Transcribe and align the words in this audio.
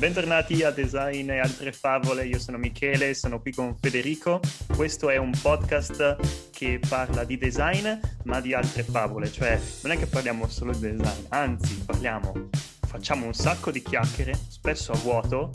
Bentornati 0.00 0.62
a 0.62 0.70
Design 0.70 1.28
e 1.28 1.40
altre 1.40 1.72
favole, 1.72 2.24
io 2.24 2.38
sono 2.38 2.56
Michele, 2.56 3.12
sono 3.12 3.38
qui 3.38 3.52
con 3.52 3.76
Federico. 3.76 4.40
Questo 4.74 5.10
è 5.10 5.18
un 5.18 5.30
podcast 5.42 6.50
che 6.50 6.80
parla 6.88 7.22
di 7.24 7.36
design 7.36 7.86
ma 8.24 8.40
di 8.40 8.54
altre 8.54 8.82
favole, 8.82 9.30
cioè 9.30 9.60
non 9.82 9.92
è 9.92 9.98
che 9.98 10.06
parliamo 10.06 10.48
solo 10.48 10.72
di 10.72 10.96
design, 10.96 11.26
anzi 11.28 11.84
parliamo, 11.84 12.48
facciamo 12.88 13.26
un 13.26 13.34
sacco 13.34 13.70
di 13.70 13.82
chiacchiere, 13.82 14.32
spesso 14.48 14.92
a 14.92 14.96
vuoto, 14.96 15.50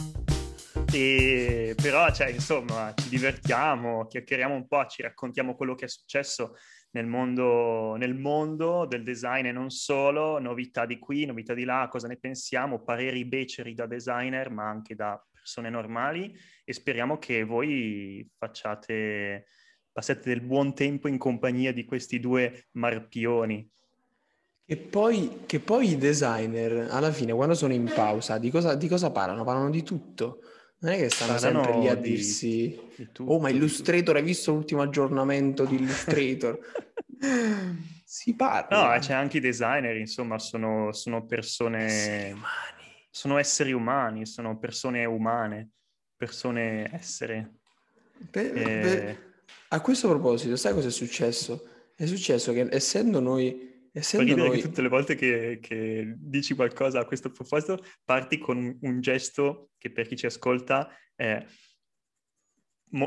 e 0.93 1.73
però 1.81 2.11
cioè, 2.11 2.27
insomma 2.29 2.93
ci 2.95 3.09
divertiamo, 3.09 4.05
chiacchieriamo 4.05 4.53
un 4.53 4.67
po', 4.67 4.85
ci 4.85 5.01
raccontiamo 5.01 5.55
quello 5.55 5.73
che 5.73 5.85
è 5.85 5.89
successo 5.89 6.53
nel 6.95 7.07
mondo, 7.07 7.95
nel 7.97 8.15
mondo, 8.15 8.85
del 8.85 9.03
design 9.03 9.47
e 9.47 9.51
non 9.51 9.69
solo, 9.69 10.39
novità 10.39 10.85
di 10.85 10.97
qui, 10.97 11.25
novità 11.25 11.53
di 11.53 11.65
là, 11.65 11.89
cosa 11.91 12.07
ne 12.07 12.15
pensiamo, 12.15 12.83
pareri 12.83 13.25
beceri 13.25 13.73
da 13.73 13.85
designer, 13.85 14.49
ma 14.49 14.69
anche 14.69 14.95
da 14.95 15.21
persone 15.29 15.69
normali 15.69 16.33
e 16.63 16.71
speriamo 16.71 17.17
che 17.17 17.43
voi 17.43 18.25
facciate, 18.37 19.45
passiate 19.91 20.29
del 20.29 20.39
buon 20.39 20.73
tempo 20.73 21.09
in 21.09 21.17
compagnia 21.17 21.73
di 21.73 21.83
questi 21.83 22.21
due 22.21 22.67
marpioni. 22.71 23.69
E 24.63 24.77
poi, 24.77 25.41
che 25.45 25.59
poi 25.59 25.91
i 25.91 25.97
designer, 25.97 26.87
alla 26.89 27.11
fine, 27.11 27.33
quando 27.33 27.55
sono 27.55 27.73
in 27.73 27.91
pausa, 27.93 28.37
di 28.37 28.49
cosa, 28.49 28.73
di 28.75 28.87
cosa 28.87 29.11
parlano? 29.11 29.43
Parlano 29.43 29.69
di 29.69 29.83
tutto. 29.83 30.39
Non 30.85 30.93
è 30.93 30.97
che 30.97 31.09
stanno 31.09 31.33
Parlano 31.33 31.63
sempre 31.63 31.79
lì 31.81 31.87
a 31.89 31.95
di- 31.95 32.09
dirsi 32.11 32.79
di 32.95 33.09
tutto, 33.11 33.31
Oh, 33.33 33.39
ma 33.39 33.49
di 33.49 33.55
Illustrator, 33.57 34.15
hai 34.17 34.21
visto 34.21 34.51
l'ultimo 34.51 34.83
aggiornamento 34.83 35.65
di 35.65 35.75
Illustrator? 35.77 36.59
si 38.05 38.35
parla. 38.35 38.93
No, 38.93 38.99
c'è 38.99 39.13
anche 39.13 39.37
i 39.37 39.39
designer, 39.39 39.95
insomma, 39.97 40.37
sono, 40.37 40.91
sono 40.91 41.17
Esseri 41.17 41.27
persone, 41.27 42.31
umani. 42.33 42.83
sono 43.09 43.37
esseri 43.39 43.71
umani, 43.73 44.25
sono 44.27 44.59
persone 44.59 45.05
umane, 45.05 45.69
persone 46.15 46.87
essere. 46.93 47.51
Per- 48.29 48.55
Eh, 48.55 48.61
per- 48.79 49.33
A 49.69 49.81
questo 49.81 50.07
proposito, 50.07 50.55
sai 50.55 50.73
cosa 50.73 50.89
è 50.89 50.91
successo? 50.91 51.67
È 51.95 52.05
successo 52.05 52.53
che 52.53 52.67
essendo 52.69 53.19
noi, 53.19 53.74
essendo 53.99 54.25
ridere 54.25 54.47
noi, 54.47 54.57
che 54.57 54.63
tutte 54.63 54.81
le 54.81 54.89
volte 54.89 55.15
che, 55.15 55.59
che 55.61 56.15
dici 56.17 56.53
qualcosa 56.53 56.99
a 56.99 57.05
questo 57.05 57.31
proposito 57.31 57.83
parti 58.03 58.37
con 58.37 58.77
un, 58.81 59.01
gesto 59.01 59.69
che 59.77 59.89
per 59.89 60.07
chi 60.07 60.17
ci 60.17 60.25
ascolta 60.25 60.89
è 61.15 61.43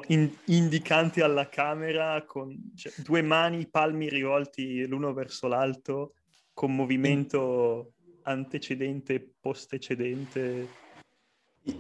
in- 0.09 0.35
indicanti 0.47 1.21
alla 1.21 1.49
camera 1.49 2.25
con 2.25 2.73
cioè, 2.75 2.93
due 2.99 3.23
mani, 3.23 3.69
palmi 3.69 4.09
rivolti 4.09 4.87
l'uno 4.87 5.13
verso 5.13 5.47
l'alto, 5.47 6.15
con 6.53 6.75
movimento 6.75 7.93
antecedente, 8.23 9.35
postecedente. 9.41 10.69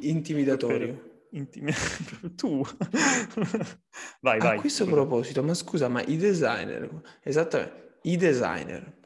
intimidatorio. 0.01 1.25
intimi- 1.31 1.73
tu. 2.37 2.63
vai, 4.21 4.39
A 4.39 4.43
vai. 4.45 4.59
questo 4.59 4.85
scusa. 4.85 4.95
proposito, 4.97 5.43
ma 5.43 5.55
scusa, 5.55 5.89
ma 5.89 6.03
i 6.03 6.17
designer, 6.17 7.19
esattamente, 7.23 7.89
i 8.03 8.17
designer, 8.17 8.98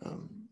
um, 0.00 0.48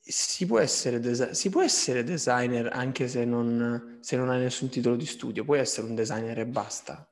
si 0.00 0.44
può 0.46 0.58
essere, 0.58 1.00
desi- 1.00 1.34
si 1.34 1.48
può 1.48 1.62
essere 1.62 2.04
designer 2.04 2.68
anche 2.72 3.08
se 3.08 3.24
non, 3.24 3.98
se 4.00 4.16
non 4.16 4.28
hai 4.28 4.40
nessun 4.40 4.68
titolo 4.68 4.96
di 4.96 5.06
studio, 5.06 5.44
puoi 5.44 5.60
essere 5.60 5.86
un 5.86 5.94
designer 5.94 6.38
e 6.38 6.46
basta. 6.46 7.08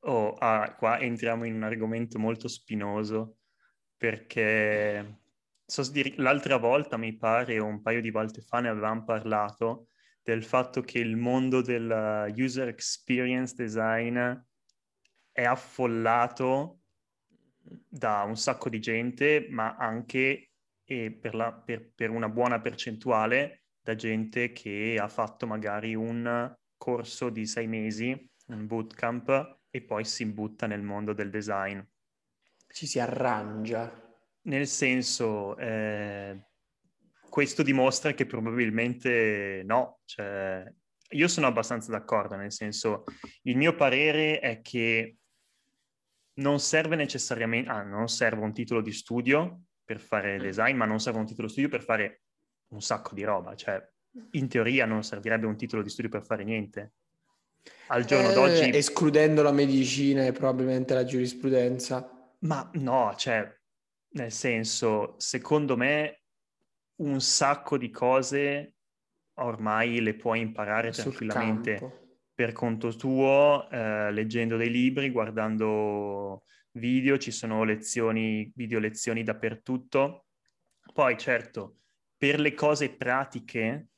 Oh, 0.00 0.34
ah, 0.34 0.74
qua 0.78 0.98
entriamo 1.00 1.44
in 1.44 1.54
un 1.54 1.64
argomento 1.64 2.18
molto 2.18 2.48
spinoso 2.48 3.38
perché 3.96 5.20
so 5.64 5.82
l'altra 6.16 6.56
volta 6.58 6.96
mi 6.96 7.16
pare, 7.16 7.58
un 7.58 7.82
paio 7.82 8.00
di 8.00 8.10
volte 8.10 8.40
fa, 8.40 8.60
ne 8.60 8.68
avevamo 8.68 9.04
parlato 9.04 9.88
del 10.22 10.44
fatto 10.44 10.80
che 10.80 10.98
il 10.98 11.16
mondo 11.16 11.60
del 11.60 11.88
uh, 11.88 12.40
user 12.40 12.68
experience 12.68 13.54
design 13.54 14.18
è 15.32 15.44
affollato 15.44 16.80
da 17.60 18.22
un 18.22 18.36
sacco 18.36 18.68
di 18.68 18.80
gente, 18.80 19.46
ma 19.50 19.76
anche 19.76 20.50
e 20.86 21.10
per, 21.10 21.34
la- 21.34 21.52
per- 21.52 21.90
per 21.94 22.10
una 22.10 22.28
buona 22.28 22.60
percentuale 22.60 23.64
da 23.82 23.94
gente 23.96 24.52
che 24.52 24.96
ha 25.00 25.08
fatto 25.08 25.46
magari 25.46 25.94
un 25.94 26.54
corso 26.76 27.28
di 27.28 27.44
sei 27.46 27.66
mesi, 27.66 28.30
un 28.46 28.66
bootcamp, 28.66 29.58
e 29.70 29.82
poi 29.82 30.04
si 30.04 30.24
butta 30.26 30.66
nel 30.66 30.82
mondo 30.82 31.12
del 31.12 31.30
design. 31.30 31.80
Ci 32.68 32.86
si 32.86 32.98
arrangia. 32.98 34.04
Nel 34.42 34.66
senso, 34.66 35.56
eh, 35.58 36.46
questo 37.28 37.62
dimostra 37.62 38.12
che 38.12 38.26
probabilmente 38.26 39.62
no, 39.66 40.00
cioè, 40.04 40.64
io 41.10 41.28
sono 41.28 41.46
abbastanza 41.46 41.90
d'accordo, 41.90 42.36
nel 42.36 42.52
senso, 42.52 43.04
il 43.42 43.56
mio 43.56 43.74
parere 43.74 44.38
è 44.38 44.60
che 44.60 45.16
non 46.34 46.60
serve 46.60 46.96
necessariamente, 46.96 47.70
ah, 47.70 47.82
non 47.82 48.08
serve 48.08 48.42
un 48.42 48.52
titolo 48.52 48.80
di 48.80 48.92
studio 48.92 49.65
per 49.86 50.00
fare 50.00 50.36
design, 50.38 50.76
ma 50.76 50.84
non 50.84 51.00
serve 51.00 51.20
un 51.20 51.26
titolo 51.26 51.46
di 51.46 51.52
studio 51.52 51.70
per 51.70 51.82
fare 51.82 52.22
un 52.72 52.82
sacco 52.82 53.14
di 53.14 53.22
roba, 53.22 53.54
cioè 53.54 53.80
in 54.32 54.48
teoria 54.48 54.84
non 54.84 55.04
servirebbe 55.04 55.46
un 55.46 55.56
titolo 55.56 55.82
di 55.82 55.88
studio 55.88 56.10
per 56.10 56.24
fare 56.24 56.42
niente. 56.42 56.94
Al 57.88 58.04
giorno 58.04 58.30
Eh, 58.30 58.34
d'oggi 58.34 58.76
escludendo 58.76 59.42
la 59.42 59.52
medicina 59.52 60.26
e 60.26 60.32
probabilmente 60.32 60.92
la 60.94 61.04
giurisprudenza. 61.04 62.34
Ma 62.40 62.68
no, 62.74 63.14
cioè, 63.16 63.48
nel 64.14 64.32
senso, 64.32 65.14
secondo 65.18 65.76
me 65.76 66.22
un 66.96 67.20
sacco 67.20 67.78
di 67.78 67.90
cose 67.90 68.74
ormai 69.34 70.00
le 70.00 70.14
puoi 70.14 70.40
imparare 70.40 70.92
sul 70.92 71.14
tranquillamente 71.14 71.74
campo. 71.74 72.18
per 72.34 72.52
conto 72.52 72.94
tuo, 72.96 73.68
eh, 73.70 74.10
leggendo 74.12 74.56
dei 74.56 74.70
libri, 74.70 75.10
guardando 75.10 76.44
video, 76.78 77.18
ci 77.18 77.30
sono 77.30 77.64
lezioni, 77.64 78.50
video 78.54 78.78
lezioni 78.78 79.22
dappertutto. 79.22 80.26
Poi, 80.92 81.16
certo, 81.18 81.78
per 82.16 82.38
le 82.40 82.54
cose 82.54 82.90
pratiche 82.94 83.88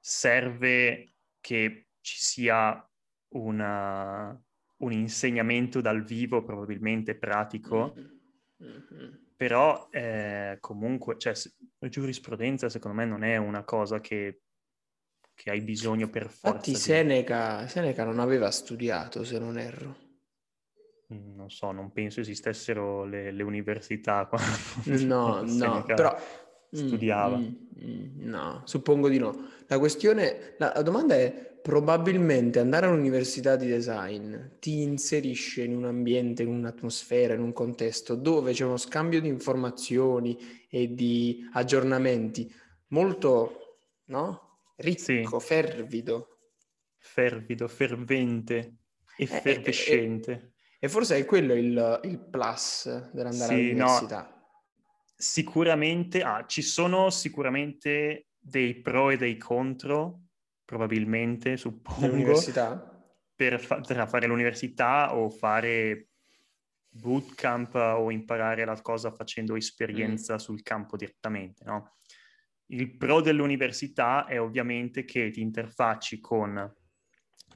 serve 0.00 1.14
che 1.40 1.88
ci 2.00 2.16
sia 2.18 2.88
una- 3.34 4.40
un 4.78 4.92
insegnamento 4.92 5.80
dal 5.80 6.02
vivo, 6.04 6.44
probabilmente 6.44 7.16
pratico, 7.16 7.94
Mhm. 8.58 9.26
però 9.36 9.88
eh, 9.92 10.56
comunque, 10.60 11.16
cioè, 11.18 11.34
giurisprudenza 11.88 12.68
secondo 12.68 12.96
me 12.96 13.04
non 13.04 13.22
è 13.22 13.36
una 13.36 13.64
cosa 13.64 14.00
che, 14.00 14.40
che 15.34 15.50
hai 15.50 15.60
bisogno 15.60 16.08
per 16.08 16.28
forza 16.28 16.48
Infatti 16.48 16.70
di- 16.72 16.76
Seneca, 16.76 17.66
Seneca 17.68 18.04
non 18.04 18.18
aveva 18.18 18.50
studiato, 18.50 19.22
se 19.24 19.38
non 19.38 19.58
erro. 19.58 20.06
Mm, 21.12 21.36
non 21.36 21.50
so, 21.50 21.70
non 21.72 21.90
penso 21.90 22.20
esistessero 22.20 23.04
le, 23.04 23.30
le 23.30 23.42
università 23.42 24.26
quando 24.30 25.04
No, 25.04 25.42
no, 25.42 25.82
però... 25.84 26.16
studiava. 26.70 27.38
Mm, 27.38 27.42
mm, 27.42 27.84
mm, 27.84 28.28
no, 28.28 28.62
suppongo 28.64 29.08
di 29.08 29.18
no. 29.18 29.48
La 29.66 29.78
questione, 29.78 30.54
la, 30.58 30.72
la 30.74 30.82
domanda 30.82 31.14
è, 31.14 31.48
probabilmente 31.68 32.60
andare 32.60 32.86
all'università 32.86 33.56
di 33.56 33.66
design 33.66 34.34
ti 34.58 34.80
inserisce 34.80 35.64
in 35.64 35.76
un 35.76 35.84
ambiente, 35.84 36.42
in 36.42 36.48
un'atmosfera, 36.48 37.34
in 37.34 37.40
un 37.40 37.52
contesto 37.52 38.14
dove 38.14 38.52
c'è 38.52 38.64
uno 38.64 38.76
scambio 38.76 39.20
di 39.20 39.28
informazioni 39.28 40.38
e 40.70 40.94
di 40.94 41.46
aggiornamenti 41.52 42.50
molto, 42.88 43.80
no? 44.06 44.60
Ricco, 44.76 45.40
fervido. 45.40 46.38
fervido, 46.96 47.68
fervente, 47.68 48.56
eh, 49.16 49.24
effervescente. 49.24 50.52
E 50.80 50.88
forse 50.88 51.16
è 51.16 51.24
quello 51.24 51.54
il, 51.54 52.00
il 52.04 52.18
plus 52.20 53.10
dell'andare 53.12 53.52
Sì, 53.52 53.72
no. 53.72 53.84
all'università. 53.84 54.32
Sicuramente, 55.16 56.22
ah, 56.22 56.46
ci 56.46 56.62
sono 56.62 57.10
sicuramente 57.10 58.28
dei 58.38 58.80
pro 58.80 59.10
e 59.10 59.16
dei 59.16 59.36
contro, 59.36 60.20
probabilmente, 60.64 61.56
suppongo, 61.56 62.40
per 63.34 63.58
fa- 63.60 63.80
tra 63.80 64.06
fare 64.06 64.26
l'università 64.28 65.16
o 65.16 65.28
fare 65.28 66.10
bootcamp 66.90 67.74
o 67.74 68.10
imparare 68.10 68.64
la 68.64 68.80
cosa 68.80 69.10
facendo 69.10 69.56
esperienza 69.56 70.34
Mm. 70.34 70.38
sul 70.38 70.62
campo 70.62 70.96
direttamente, 70.96 71.64
no? 71.64 71.96
Il 72.66 72.96
pro 72.96 73.20
dell'università 73.20 74.26
è 74.26 74.40
ovviamente 74.40 75.04
che 75.04 75.30
ti 75.30 75.40
interfacci 75.40 76.20
con 76.20 76.72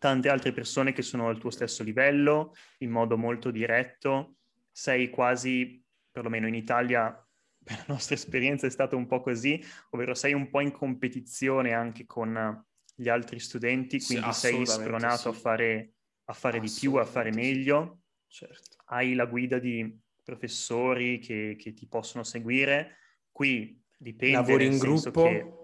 tante 0.03 0.29
altre 0.29 0.51
persone 0.51 0.93
che 0.93 1.03
sono 1.03 1.29
al 1.29 1.39
tuo 1.39 1.51
stesso 1.51 1.85
livello, 1.85 2.57
in 2.79 2.91
modo 2.91 3.17
molto 3.17 3.53
diretto, 3.53 4.39
sei 4.69 5.11
quasi, 5.11 5.81
perlomeno 6.11 6.49
in 6.49 6.55
Italia, 6.57 7.15
per 7.63 7.77
la 7.87 7.95
nostra 7.95 8.17
esperienza 8.17 8.67
è 8.67 8.71
stato 8.71 8.97
un 8.97 9.07
po' 9.07 9.21
così, 9.21 9.63
ovvero 9.91 10.15
sei 10.15 10.33
un 10.33 10.51
po' 10.51 10.59
in 10.59 10.73
competizione 10.73 11.73
anche 11.73 12.05
con 12.05 12.65
gli 12.97 13.09
altri 13.09 13.39
studenti, 13.39 14.01
Sì, 14.01 14.15
quindi 14.15 14.33
sei 14.33 14.55
assolutamente 14.55 14.89
spronato 14.89 15.29
a 15.29 15.33
sì. 15.35 15.41
fare, 15.41 15.93
a 16.25 16.33
fare 16.33 16.59
di 16.59 16.69
più, 16.69 16.95
a 16.97 17.05
fare 17.05 17.29
Assolutamente 17.29 17.43
sì. 17.43 17.55
meglio, 17.55 18.01
Certo. 18.27 18.77
hai 18.87 19.15
la 19.15 19.27
guida 19.27 19.61
di 19.61 20.01
professori 20.25 21.21
che, 21.21 21.55
che 21.57 21.75
ti 21.75 21.87
possono 21.87 22.25
seguire. 22.25 22.97
Qui 23.31 23.81
dipende, 23.97 24.37
Lavori 24.37 24.67
in 24.67 24.79
gruppo? 24.79 25.23
che 25.23 25.62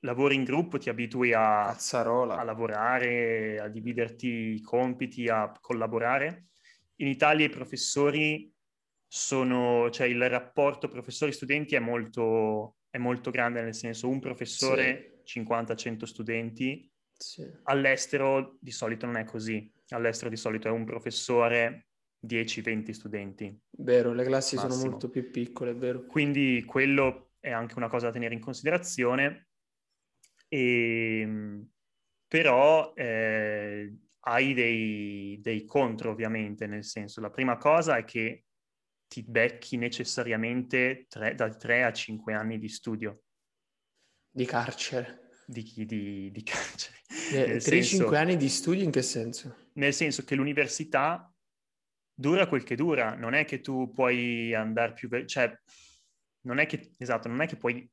lavori 0.00 0.34
in 0.34 0.44
gruppo, 0.44 0.78
ti 0.78 0.88
abitui 0.88 1.32
a, 1.32 1.68
a 1.68 2.44
lavorare, 2.44 3.58
a 3.60 3.68
dividerti 3.68 4.28
i 4.28 4.60
compiti, 4.60 5.28
a 5.28 5.52
collaborare. 5.60 6.46
In 6.96 7.06
Italia 7.08 7.46
i 7.46 7.50
professori 7.50 8.52
sono, 9.06 9.90
cioè 9.90 10.06
il 10.06 10.28
rapporto 10.28 10.88
professori-studenti 10.88 11.74
è 11.74 11.80
molto, 11.80 12.76
è 12.90 12.98
molto 12.98 13.30
grande, 13.30 13.62
nel 13.62 13.74
senso 13.74 14.08
un 14.08 14.20
professore, 14.20 15.22
50-100 15.24 16.04
studenti, 16.04 16.90
Sì. 17.16 17.46
all'estero 17.64 18.56
di 18.60 18.70
solito 18.70 19.06
non 19.06 19.16
è 19.16 19.24
così, 19.24 19.70
all'estero 19.88 20.30
di 20.30 20.36
solito 20.36 20.68
è 20.68 20.70
un 20.70 20.84
professore, 20.84 21.86
10-20 22.26 22.90
studenti. 22.90 23.58
Vero, 23.78 24.12
le 24.12 24.24
classi 24.24 24.56
sono 24.56 24.68
Massimo. 24.68 24.90
molto 24.90 25.08
più 25.08 25.30
piccole, 25.30 25.70
è 25.70 25.76
vero. 25.76 26.04
Quindi 26.04 26.62
quello 26.66 27.32
è 27.40 27.50
anche 27.50 27.74
una 27.76 27.88
cosa 27.88 28.06
da 28.06 28.12
tenere 28.12 28.34
in 28.34 28.40
considerazione. 28.40 29.48
E, 30.52 31.64
però 32.26 32.92
eh, 32.94 33.94
hai 34.20 34.52
dei, 34.52 35.38
dei 35.40 35.64
contro, 35.64 36.10
ovviamente, 36.10 36.66
nel 36.66 36.84
senso, 36.84 37.20
la 37.20 37.30
prima 37.30 37.56
cosa 37.56 37.96
è 37.96 38.04
che 38.04 38.46
ti 39.06 39.22
becchi 39.22 39.76
necessariamente 39.76 41.06
tre- 41.08 41.34
da 41.34 41.48
3 41.54 41.84
a 41.84 41.92
5 41.92 42.34
anni 42.34 42.58
di 42.58 42.68
studio 42.68 43.22
Di 44.28 44.44
carcere. 44.44 45.30
di, 45.46 45.62
di, 45.86 46.30
di 46.32 46.42
carcere. 46.42 46.98
Eh, 47.32 47.46
Nel 47.46 47.56
3-5 47.56 47.60
senso- 47.82 48.08
anni 48.16 48.36
di 48.36 48.48
studio 48.48 48.82
in 48.84 48.90
che 48.90 49.02
senso? 49.02 49.68
nel 49.74 49.94
senso 49.94 50.24
che 50.24 50.34
l'università 50.34 51.32
dura 52.12 52.46
quel 52.48 52.64
che 52.64 52.74
dura, 52.76 53.14
non 53.14 53.34
è 53.34 53.44
che 53.44 53.60
tu 53.60 53.92
puoi 53.92 54.52
andare 54.54 54.92
più 54.92 55.08
veloce, 55.08 55.28
cioè 55.28 55.58
non 56.42 56.58
è 56.58 56.66
che, 56.66 56.90
esatto, 56.98 57.28
non 57.28 57.40
è 57.40 57.46
che 57.46 57.56
puoi 57.56 57.88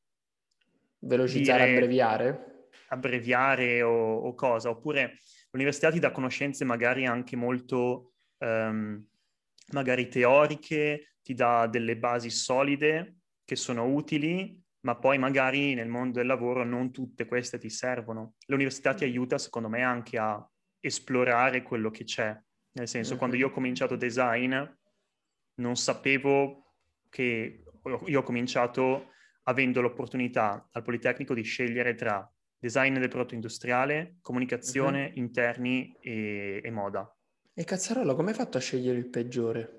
Velocizzare, 1.00 1.60
Dire- 1.60 1.72
abbreviare? 1.74 2.70
abbreviare 2.90 3.82
o, 3.82 4.18
o 4.20 4.34
cosa, 4.34 4.70
oppure 4.70 5.20
l'università 5.52 5.92
ti 5.92 6.00
dà 6.00 6.12
conoscenze 6.12 6.64
magari 6.64 7.06
anche 7.06 7.36
molto, 7.36 8.14
ehm, 8.38 9.06
magari 9.74 10.08
teoriche, 10.08 11.16
ti 11.22 11.34
dà 11.34 11.68
delle 11.68 11.98
basi 11.98 12.30
solide 12.30 13.18
che 13.44 13.56
sono 13.58 13.86
utili, 13.86 14.62
ma 14.82 14.96
poi 14.96 15.18
magari 15.18 15.74
nel 15.74 15.90
mondo 15.90 16.20
del 16.20 16.28
lavoro 16.28 16.64
non 16.64 16.92
tutte 16.92 17.26
queste 17.26 17.58
ti 17.58 17.70
servono. 17.70 18.36
L'università 18.48 18.94
ti 18.94 19.04
aiuta, 19.04 19.38
secondo 19.38 19.68
me, 19.68 19.82
anche 19.84 20.18
a 20.18 20.50
esplorare 20.80 21.64
quello 21.64 21.90
che 21.90 22.06
c'è. 22.06 22.38
Nel 22.74 22.88
senso, 22.88 23.14
Mhm. 23.14 23.18
quando 23.18 23.36
io 23.36 23.48
ho 23.48 23.52
cominciato 23.52 23.98
design, 23.98 24.56
non 25.56 25.76
sapevo 25.76 26.76
che 27.10 27.64
io 28.06 28.20
ho 28.20 28.24
cominciato 28.24 29.12
avendo 29.48 29.82
l'opportunità 29.82 30.70
al 30.72 30.84
Politecnico 30.84 31.34
di 31.34 31.42
scegliere 31.42 31.96
tra 31.96 32.30
design 32.60 32.98
del 32.98 33.08
prodotto 33.08 33.34
industriale, 33.34 34.18
comunicazione, 34.22 35.12
interni 35.16 35.96
e, 36.00 36.62
e 36.64 36.72
moda. 36.72 37.10
E 37.54 37.64
Cazzarola, 37.64 38.14
come 38.14 38.32
hai 38.32 38.36
fatto 38.36 38.58
a 38.58 38.62
scegliere 38.62 38.98
il 38.98 39.08
peggiore? 39.08 39.74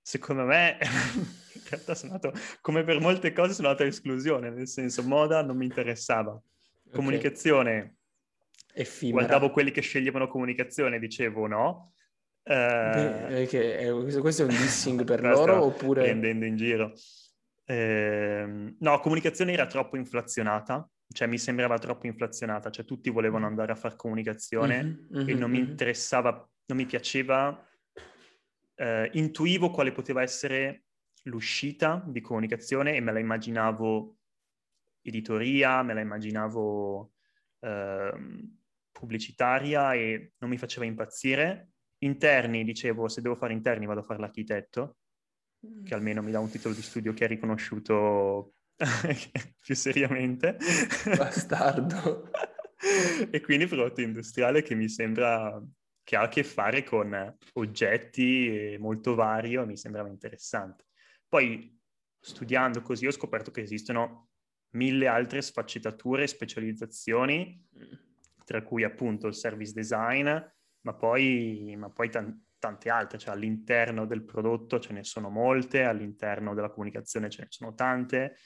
Secondo 0.00 0.44
me, 0.44 0.78
in 1.54 1.62
realtà 1.68 1.94
sono 1.94 2.14
andato, 2.14 2.36
come 2.60 2.82
per 2.82 2.98
molte 2.98 3.32
cose, 3.32 3.52
sono 3.52 3.68
andato 3.68 3.84
all'esclusione, 3.84 4.50
nel 4.50 4.68
senso 4.68 5.02
moda 5.02 5.42
non 5.42 5.56
mi 5.56 5.66
interessava. 5.66 6.40
Comunicazione, 6.90 7.96
Effimera. 8.74 9.26
guardavo 9.26 9.52
quelli 9.52 9.70
che 9.70 9.80
sceglievano 9.80 10.28
comunicazione, 10.28 10.98
dicevo 10.98 11.46
no. 11.46 11.92
Eh, 12.42 13.46
è- 13.46 14.20
questo, 14.20 14.42
è 14.42 14.46
un 14.46 14.50
dissing 14.50 15.04
per 15.04 15.22
loro 15.22 15.64
oppure... 15.64 16.02
prendendo 16.02 16.44
in 16.44 16.56
giro. 16.56 16.92
Ehm, 17.72 18.76
no, 18.80 19.00
comunicazione 19.00 19.52
era 19.52 19.66
troppo 19.66 19.96
inflazionata, 19.96 20.86
cioè 21.08 21.26
mi 21.26 21.38
sembrava 21.38 21.78
troppo 21.78 22.06
inflazionata, 22.06 22.70
cioè 22.70 22.84
tutti 22.84 23.08
volevano 23.08 23.46
andare 23.46 23.72
a 23.72 23.76
fare 23.76 23.96
comunicazione 23.96 24.82
Mhm, 24.82 25.26
e 25.26 25.32
mhm, 25.32 25.38
non 25.38 25.50
mi 25.50 25.60
mhm. 25.60 25.68
interessava, 25.70 26.30
non 26.66 26.76
mi 26.76 26.84
piaceva, 26.84 27.66
eh, 28.74 29.10
intuivo 29.14 29.70
quale 29.70 29.92
poteva 29.92 30.20
essere 30.20 30.84
l'uscita 31.24 32.02
di 32.06 32.20
comunicazione 32.20 32.94
e 32.94 33.00
me 33.00 33.12
la 33.12 33.20
immaginavo 33.20 34.16
editoria, 35.00 35.82
me 35.82 35.94
la 35.94 36.00
immaginavo 36.00 37.12
ehm, 37.60 38.58
pubblicitaria 38.92 39.94
e 39.94 40.32
non 40.38 40.50
mi 40.50 40.58
faceva 40.58 40.84
impazzire. 40.84 41.70
Interni, 42.02 42.64
dicevo, 42.64 43.08
se 43.08 43.22
devo 43.22 43.36
fare 43.36 43.52
interni 43.52 43.86
vado 43.86 44.00
a 44.00 44.02
fare 44.02 44.20
l'architetto, 44.20 44.96
che 45.84 45.94
almeno 45.94 46.22
mi 46.22 46.30
dà 46.30 46.40
un 46.40 46.50
titolo 46.50 46.74
di 46.74 46.82
studio 46.82 47.12
che 47.12 47.24
è 47.24 47.28
riconosciuto 47.28 48.54
più 49.58 49.74
seriamente. 49.74 50.56
Bastardo. 51.16 52.30
e 53.30 53.40
quindi 53.40 53.66
prodotto 53.66 54.00
industriale 54.00 54.62
che 54.62 54.74
mi 54.74 54.88
sembra 54.88 55.62
che 56.04 56.16
ha 56.16 56.22
a 56.22 56.28
che 56.28 56.42
fare 56.42 56.82
con 56.82 57.36
oggetti 57.54 58.72
e 58.72 58.78
molto 58.78 59.14
vario, 59.14 59.64
mi 59.66 59.76
sembrava 59.76 60.08
interessante. 60.08 60.86
Poi 61.28 61.78
studiando 62.18 62.82
così 62.82 63.06
ho 63.06 63.12
scoperto 63.12 63.50
che 63.50 63.62
esistono 63.62 64.30
mille 64.70 65.06
altre 65.06 65.42
sfaccettature 65.42 66.24
e 66.24 66.28
specializzazioni, 66.28 67.68
tra 68.44 68.62
cui 68.62 68.84
appunto 68.84 69.26
il 69.26 69.34
service 69.34 69.72
design, 69.72 70.28
ma 70.80 70.94
poi, 70.94 71.74
ma 71.76 71.90
poi 71.90 72.10
tan- 72.10 72.44
tante 72.62 72.90
altre, 72.90 73.18
cioè 73.18 73.34
all'interno 73.34 74.06
del 74.06 74.22
prodotto 74.22 74.78
ce 74.78 74.92
ne 74.92 75.02
sono 75.02 75.30
molte, 75.30 75.82
all'interno 75.82 76.54
della 76.54 76.70
comunicazione 76.70 77.28
ce 77.28 77.42
ne 77.42 77.46
sono 77.50 77.74
tante. 77.74 78.36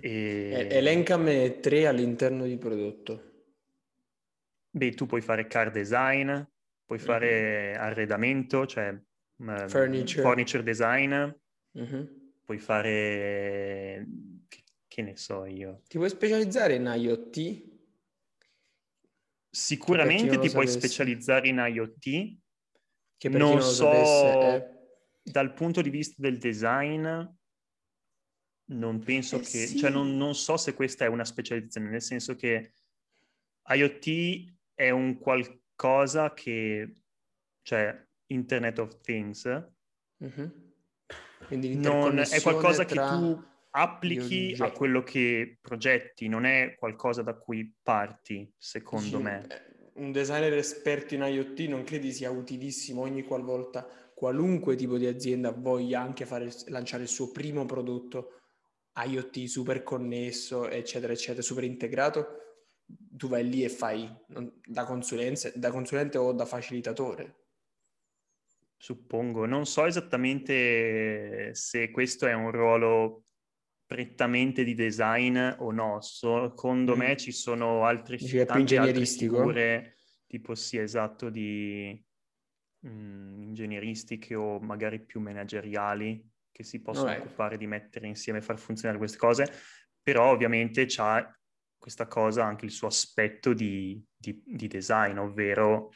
E... 0.00 0.50
E- 0.50 0.68
Elencame 0.72 1.60
tre 1.60 1.86
all'interno 1.86 2.46
di 2.46 2.58
prodotto. 2.58 3.30
Beh, 4.70 4.94
tu 4.94 5.06
puoi 5.06 5.20
fare 5.20 5.46
car 5.46 5.70
design, 5.70 6.36
puoi 6.84 6.98
fare 6.98 7.76
arredamento, 7.76 8.66
cioè 8.66 8.88
ehm, 8.88 9.68
Furniture. 9.68 10.22
furniture 10.22 10.62
design, 10.64 11.14
Mhm. 11.74 12.32
puoi 12.44 12.58
fare, 12.58 14.04
che, 14.88 15.02
ne 15.02 15.16
so 15.16 15.44
io. 15.44 15.82
Ti 15.86 15.96
puoi 15.96 16.08
specializzare 16.08 16.74
in 16.74 16.92
IoT? 16.92 17.72
Sicuramente 19.48 20.38
ti 20.40 20.50
puoi 20.50 20.66
sapesse. 20.66 20.88
specializzare 20.88 21.46
in 21.46 21.64
IoT, 21.64 22.42
Che 23.24 23.30
per 23.30 23.40
chi 23.40 23.46
non 23.46 23.54
non 23.54 23.58
lo 23.58 23.64
so 23.64 23.84
sapesse 23.84 24.38
è... 24.38 24.70
dal 25.22 25.54
punto 25.54 25.80
di 25.80 25.88
vista 25.88 26.16
del 26.18 26.36
design, 26.36 27.06
non 28.66 28.98
penso 29.02 29.36
Eh 29.36 29.40
che, 29.40 29.66
sì. 29.66 29.78
cioè 29.78 29.88
non, 29.88 30.14
non 30.14 30.34
so 30.34 30.58
se 30.58 30.74
questa 30.74 31.06
è 31.06 31.08
una 31.08 31.24
specializzazione, 31.24 31.88
nel 31.88 32.02
senso 32.02 32.34
che 32.34 32.72
IoT 33.66 34.56
è 34.74 34.90
un 34.90 35.18
qualcosa 35.18 36.34
che, 36.34 36.92
cioè 37.62 38.06
Internet 38.26 38.78
of 38.78 39.00
Things, 39.00 39.72
Mhm. 40.16 40.72
Quindi 41.46 41.76
non, 41.76 42.18
è 42.18 42.40
qualcosa 42.40 42.84
che 42.86 42.94
tra 42.94 43.08
tu 43.10 43.36
gli 43.38 43.44
applichi 43.70 44.54
a 44.58 44.70
quello 44.70 45.02
che 45.02 45.58
progetti, 45.60 46.28
non 46.28 46.44
è 46.46 46.74
qualcosa 46.78 47.22
da 47.22 47.34
cui 47.34 47.74
parti, 47.82 48.50
secondo 48.56 49.18
Dici, 49.18 49.22
me. 49.22 49.73
Un 49.94 50.10
designer 50.10 50.52
esperto 50.54 51.14
in 51.14 51.22
IoT 51.22 51.60
non 51.68 51.84
credi 51.84 52.12
sia 52.12 52.30
utilissimo 52.30 53.02
ogni 53.02 53.22
qualvolta 53.22 53.86
qualunque 54.14 54.74
tipo 54.76 54.96
di 54.96 55.06
azienda 55.06 55.52
voglia 55.52 56.00
anche 56.00 56.24
fare, 56.26 56.50
lanciare 56.66 57.02
il 57.02 57.08
suo 57.08 57.30
primo 57.30 57.64
prodotto 57.64 58.40
IoT 58.96 59.44
super 59.44 59.82
connesso, 59.82 60.68
eccetera, 60.68 61.12
eccetera, 61.12 61.42
super 61.42 61.64
integrato. 61.64 62.38
Tu 62.86 63.28
vai 63.28 63.48
lì 63.48 63.64
e 63.64 63.68
fai 63.68 64.08
da, 64.64 64.84
consulenza, 64.84 65.50
da 65.54 65.70
consulente 65.70 66.18
o 66.18 66.32
da 66.32 66.44
facilitatore. 66.44 67.42
Suppongo, 68.76 69.46
non 69.46 69.66
so 69.66 69.86
esattamente 69.86 71.54
se 71.54 71.90
questo 71.90 72.26
è 72.26 72.34
un 72.34 72.50
ruolo 72.50 73.23
prettamente 73.94 74.64
di 74.64 74.74
design 74.74 75.38
o 75.58 75.70
no. 75.70 76.00
Secondo 76.00 76.96
Mm. 76.96 76.98
me 76.98 77.16
ci 77.16 77.30
sono 77.30 77.84
altri 77.84 78.16
Dici 78.16 78.38
è 78.38 78.44
più 78.44 78.58
ingegneristico? 78.58 79.36
figure, 79.36 79.94
tipo 80.26 80.56
sì, 80.56 80.78
esatto, 80.78 81.30
di 81.30 82.04
mm, 82.88 83.40
ingegneristiche 83.42 84.34
o 84.34 84.58
magari 84.58 84.98
più 85.04 85.20
manageriali 85.20 86.28
che 86.50 86.64
si 86.64 86.82
possono 86.82 87.10
Vabbè. 87.10 87.20
occupare 87.20 87.56
di 87.56 87.68
mettere 87.68 88.08
insieme 88.08 88.40
e 88.40 88.42
far 88.42 88.58
funzionare 88.58 88.98
queste 88.98 89.16
cose, 89.16 89.48
però 90.02 90.32
ovviamente 90.32 90.86
c'ha 90.88 91.32
questa 91.78 92.08
cosa 92.08 92.44
anche 92.44 92.64
il 92.64 92.72
suo 92.72 92.88
aspetto 92.88 93.52
di, 93.52 94.04
di- 94.16 94.42
di 94.44 94.66
design, 94.66 95.18
ovvero 95.18 95.92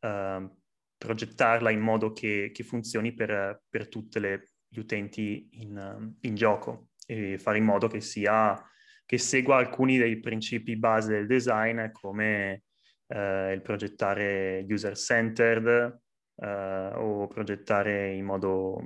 ehm, 0.00 0.54
progettarla 0.98 1.70
in 1.70 1.80
modo 1.80 2.12
che, 2.12 2.50
che 2.52 2.62
funzioni 2.62 3.14
per, 3.14 3.62
per 3.70 3.88
tutti 3.88 4.20
gli 4.68 4.78
utenti 4.78 5.48
in, 5.52 6.14
in 6.20 6.34
gioco 6.34 6.88
e 7.06 7.38
fare 7.38 7.58
in 7.58 7.64
modo 7.64 7.88
che 7.88 8.00
sia 8.00 8.60
che 9.04 9.18
segua 9.18 9.56
alcuni 9.56 9.98
dei 9.98 10.20
principi 10.20 10.76
base 10.76 11.12
del 11.12 11.26
design 11.26 11.90
come 11.90 12.62
eh, 13.08 13.52
il 13.52 13.60
progettare 13.60 14.64
user-centered 14.68 16.00
eh, 16.36 16.90
o 16.94 17.26
progettare 17.26 18.14
in 18.14 18.24
modo 18.24 18.82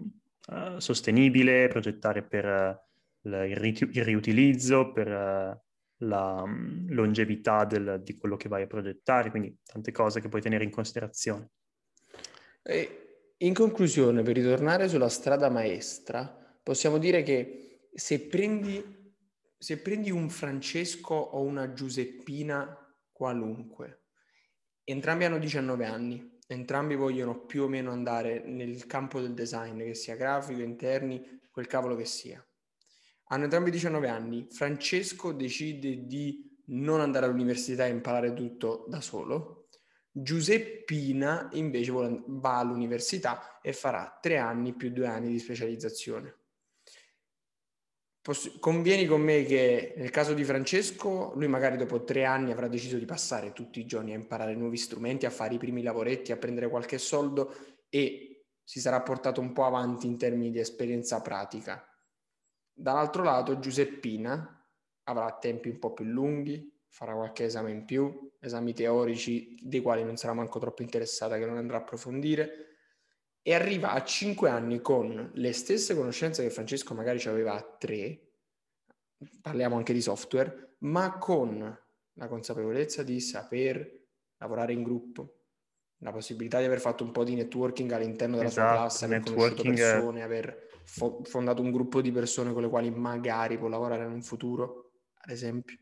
eh, 0.51 0.75
sostenibile, 0.79 1.69
progettare 1.69 2.23
per 2.23 2.45
eh, 2.45 2.81
il, 3.23 3.57
riuti- 3.57 3.89
il 3.93 4.05
riutilizzo, 4.05 4.93
per 4.93 5.09
eh, 5.09 5.61
la 6.01 6.43
um, 6.43 6.87
longevità 6.89 7.65
del, 7.65 8.01
di 8.03 8.17
quello 8.17 8.37
che 8.37 8.49
vai 8.49 8.63
a 8.63 8.67
progettare, 8.67 9.31
quindi 9.31 9.57
tante 9.65 9.93
cose 9.93 10.21
che 10.21 10.29
puoi 10.29 10.43
tenere 10.43 10.65
in 10.65 10.71
considerazione. 10.71 11.51
E 12.63 13.01
in 13.39 13.55
conclusione, 13.55 14.23
per 14.23 14.35
ritornare 14.35 14.89
sulla 14.89 15.09
strada 15.09 15.49
maestra, 15.49 16.27
possiamo 16.63 16.99
dire 16.99 17.23
che 17.23 17.66
se 17.97 18.21
prendi, 18.27 19.15
se 19.57 19.79
prendi 19.79 20.11
un 20.11 20.29
Francesco 20.29 21.15
o 21.15 21.41
una 21.41 21.73
Giuseppina 21.73 22.77
qualunque, 23.11 24.03
entrambi 24.85 25.25
hanno 25.25 25.39
19 25.39 25.87
anni, 25.87 26.39
entrambi 26.47 26.95
vogliono 26.95 27.47
più 27.47 27.63
o 27.63 27.69
meno 27.69 27.93
andare 27.93 28.45
nel 28.45 28.87
campo 28.87 29.19
del 29.21 29.33
design, 29.33 29.79
che 29.79 29.95
sia 29.95 30.15
grafico, 30.15 30.61
interni, 30.61 31.41
quel 31.51 31.67
cavolo 31.67 31.97
che 31.97 32.05
sia. 32.05 32.47
Hanno 33.29 33.45
entrambi 33.45 33.71
19 33.71 34.09
anni. 34.09 34.47
Francesco 34.51 35.33
decide 35.33 36.07
di 36.07 36.55
non 36.67 37.01
andare 37.01 37.25
all'università 37.25 37.87
e 37.87 37.91
imparare 37.91 38.35
tutto 38.35 38.85
da 38.89 39.01
solo. 39.01 39.69
Giuseppina 40.13 41.49
invece 41.53 41.93
va 42.27 42.59
all'università 42.59 43.59
e 43.63 43.73
farà 43.73 44.19
tre 44.21 44.37
anni 44.37 44.75
più 44.75 44.91
due 44.91 45.07
anni 45.07 45.29
di 45.29 45.39
specializzazione. 45.39 46.36
Poss- 48.27 48.59
convieni 48.59 49.07
con 49.07 49.21
me 49.21 49.45
che 49.45 49.95
nel 49.99 50.11
caso 50.11 50.35
di 50.35 50.43
Francesco, 50.43 51.31
lui 51.37 51.47
magari 51.47 51.77
dopo 51.77 52.03
tre 52.03 52.25
anni 52.25 52.51
avrà 52.51 52.67
deciso 52.67 52.99
di 52.99 53.05
passare 53.05 53.53
tutti 53.53 53.79
i 53.79 53.87
giorni 53.87 54.11
a 54.11 54.17
imparare 54.17 54.57
nuovi 54.57 54.77
strumenti, 54.79 55.27
a 55.27 55.31
fare 55.31 55.55
i 55.55 55.59
primi 55.59 55.81
lavoretti, 55.81 56.33
a 56.33 56.37
prendere 56.37 56.69
qualche 56.69 56.99
soldo 56.99 57.55
e 57.89 58.47
si 58.65 58.81
sarà 58.81 59.01
portato 59.01 59.41
un 59.41 59.53
po' 59.53 59.65
avanti 59.65 60.09
in 60.09 60.19
termini 60.19 60.51
di 60.51 60.59
esperienza 60.59 61.21
pratica. 61.21 61.89
Dall'altro 62.73 63.23
lato, 63.23 63.61
Giuseppina 63.61 64.61
avrà 65.05 65.31
tempi 65.39 65.69
un 65.69 65.79
po' 65.79 65.93
più 65.93 66.07
lunghi, 66.07 66.83
farà 66.89 67.15
qualche 67.15 67.45
esame 67.45 67.71
in 67.71 67.85
più, 67.85 68.33
esami 68.41 68.73
teorici 68.73 69.57
dei 69.63 69.81
quali 69.81 70.03
non 70.03 70.17
sarà 70.17 70.33
manco 70.33 70.59
troppo 70.59 70.83
interessata, 70.83 71.39
che 71.39 71.47
non 71.47 71.59
andrà 71.59 71.77
a 71.77 71.81
approfondire, 71.83 72.66
e 73.49 73.55
arriva 73.55 73.93
a 73.93 74.03
5 74.03 74.51
anni 74.51 74.81
con 74.81 75.31
le 75.35 75.53
stesse 75.53 75.95
conoscenze 75.95 76.43
che 76.43 76.51
Francesco 76.51 76.95
magari 76.95 77.25
aveva 77.29 77.55
a 77.55 77.63
3, 77.63 78.21
parliamo 79.41 79.77
anche 79.77 79.93
di 79.93 80.01
software, 80.01 80.79
ma 80.79 81.17
con 81.17 81.81
la 82.15 82.27
consapevolezza 82.27 83.05
di 83.05 83.21
saper 83.21 84.09
lavorare 84.39 84.73
in 84.73 84.83
gruppo, 84.83 85.43
la 85.99 86.11
possibilità 86.11 86.59
di 86.59 86.65
aver 86.65 86.81
fatto 86.81 87.05
un 87.05 87.13
po' 87.13 87.23
di 87.23 87.37
networking 87.37 87.89
all'interno 87.93 88.35
della 88.35 88.49
esatto, 88.49 88.67
sua 88.67 88.77
classe, 88.79 89.05
aver 89.05 89.21
conosciuto 89.21 89.63
persone, 89.63 90.23
aver 90.25 90.69
fo- 90.83 91.21
fondato 91.23 91.63
un 91.63 91.71
gruppo 91.71 92.01
di 92.01 92.11
persone 92.11 92.53
con 92.53 92.63
le 92.63 92.69
quali 92.69 92.91
magari 92.91 93.59
può 93.59 93.69
lavorare 93.69 94.07
in 94.07 94.11
un 94.11 94.23
futuro, 94.23 94.91
ad 95.21 95.31
esempio. 95.31 95.77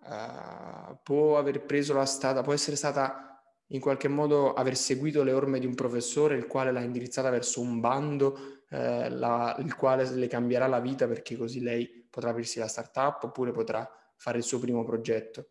Uh, 0.00 0.98
può 1.04 1.38
aver 1.38 1.64
preso 1.66 1.94
la 1.94 2.04
strada, 2.04 2.42
può 2.42 2.52
essere 2.52 2.74
stata 2.74 3.33
in 3.68 3.80
qualche 3.80 4.08
modo 4.08 4.52
aver 4.52 4.76
seguito 4.76 5.22
le 5.22 5.32
orme 5.32 5.58
di 5.58 5.66
un 5.66 5.74
professore, 5.74 6.36
il 6.36 6.46
quale 6.46 6.72
l'ha 6.72 6.80
indirizzata 6.80 7.30
verso 7.30 7.60
un 7.60 7.80
bando, 7.80 8.62
eh, 8.68 9.08
la, 9.10 9.56
il 9.60 9.74
quale 9.74 10.08
le 10.10 10.26
cambierà 10.26 10.66
la 10.66 10.80
vita 10.80 11.06
perché 11.06 11.36
così 11.36 11.60
lei 11.60 12.06
potrà 12.10 12.30
aprirsi 12.30 12.58
la 12.58 12.68
startup 12.68 13.22
oppure 13.24 13.52
potrà 13.52 13.88
fare 14.16 14.38
il 14.38 14.44
suo 14.44 14.58
primo 14.58 14.84
progetto. 14.84 15.50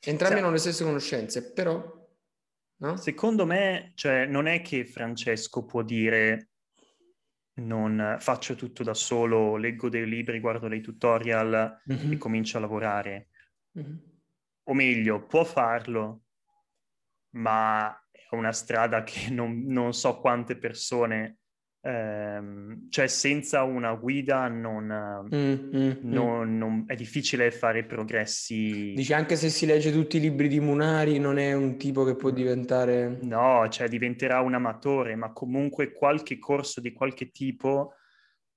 Entrambi 0.00 0.38
hanno 0.38 0.50
le 0.50 0.58
stesse 0.58 0.84
conoscenze, 0.84 1.52
però... 1.52 2.02
No? 2.76 2.96
Secondo 2.96 3.46
me, 3.46 3.92
cioè, 3.94 4.26
non 4.26 4.46
è 4.46 4.60
che 4.60 4.84
Francesco 4.84 5.64
può 5.64 5.82
dire 5.82 6.50
non 7.56 8.16
faccio 8.18 8.56
tutto 8.56 8.82
da 8.82 8.94
solo, 8.94 9.56
leggo 9.56 9.88
dei 9.88 10.06
libri, 10.06 10.40
guardo 10.40 10.68
dei 10.68 10.80
tutorial 10.80 11.80
mm-hmm. 11.90 12.12
e 12.12 12.18
comincio 12.18 12.56
a 12.56 12.60
lavorare. 12.60 13.28
Mm-hmm. 13.78 13.96
O 14.64 14.74
meglio, 14.74 15.24
può 15.26 15.44
farlo, 15.44 16.23
ma 17.34 17.90
è 18.08 18.34
una 18.34 18.52
strada 18.52 19.02
che 19.02 19.30
non, 19.32 19.64
non 19.66 19.92
so 19.92 20.18
quante 20.18 20.56
persone, 20.56 21.38
ehm, 21.80 22.88
cioè 22.90 23.06
senza 23.06 23.62
una 23.62 23.94
guida 23.94 24.48
non, 24.48 25.28
mm, 25.34 25.38
mm, 25.38 25.76
mm. 25.76 25.98
non, 26.02 26.58
non, 26.58 26.84
è 26.86 26.94
difficile 26.94 27.50
fare 27.50 27.84
progressi. 27.84 28.92
Dici 28.94 29.12
anche 29.12 29.36
se 29.36 29.48
si 29.50 29.66
legge 29.66 29.92
tutti 29.92 30.16
i 30.16 30.20
libri 30.20 30.48
di 30.48 30.60
Munari 30.60 31.18
non 31.18 31.38
è 31.38 31.52
un 31.52 31.76
tipo 31.76 32.04
che 32.04 32.16
può 32.16 32.30
mm. 32.30 32.34
diventare... 32.34 33.18
No, 33.22 33.68
cioè 33.68 33.88
diventerà 33.88 34.40
un 34.40 34.54
amatore, 34.54 35.14
ma 35.16 35.32
comunque 35.32 35.92
qualche 35.92 36.38
corso 36.38 36.80
di 36.80 36.92
qualche 36.92 37.30
tipo 37.30 37.94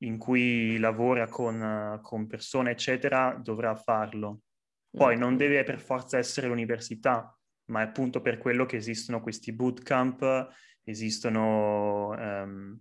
in 0.01 0.19
cui 0.19 0.77
lavora 0.77 1.27
con, 1.27 1.99
con 2.03 2.27
persone, 2.27 2.71
eccetera, 2.71 3.39
dovrà 3.41 3.75
farlo. 3.75 4.41
Poi 4.89 5.17
non 5.17 5.37
deve 5.37 5.63
per 5.63 5.79
forza 5.79 6.17
essere 6.17 6.47
l'università, 6.47 7.36
ma 7.67 7.81
è 7.81 7.83
appunto 7.83 8.21
per 8.21 8.37
quello 8.37 8.65
che 8.65 8.77
esistono 8.77 9.21
questi 9.21 9.51
bootcamp, 9.51 10.49
esistono 10.83 12.09
um, 12.09 12.79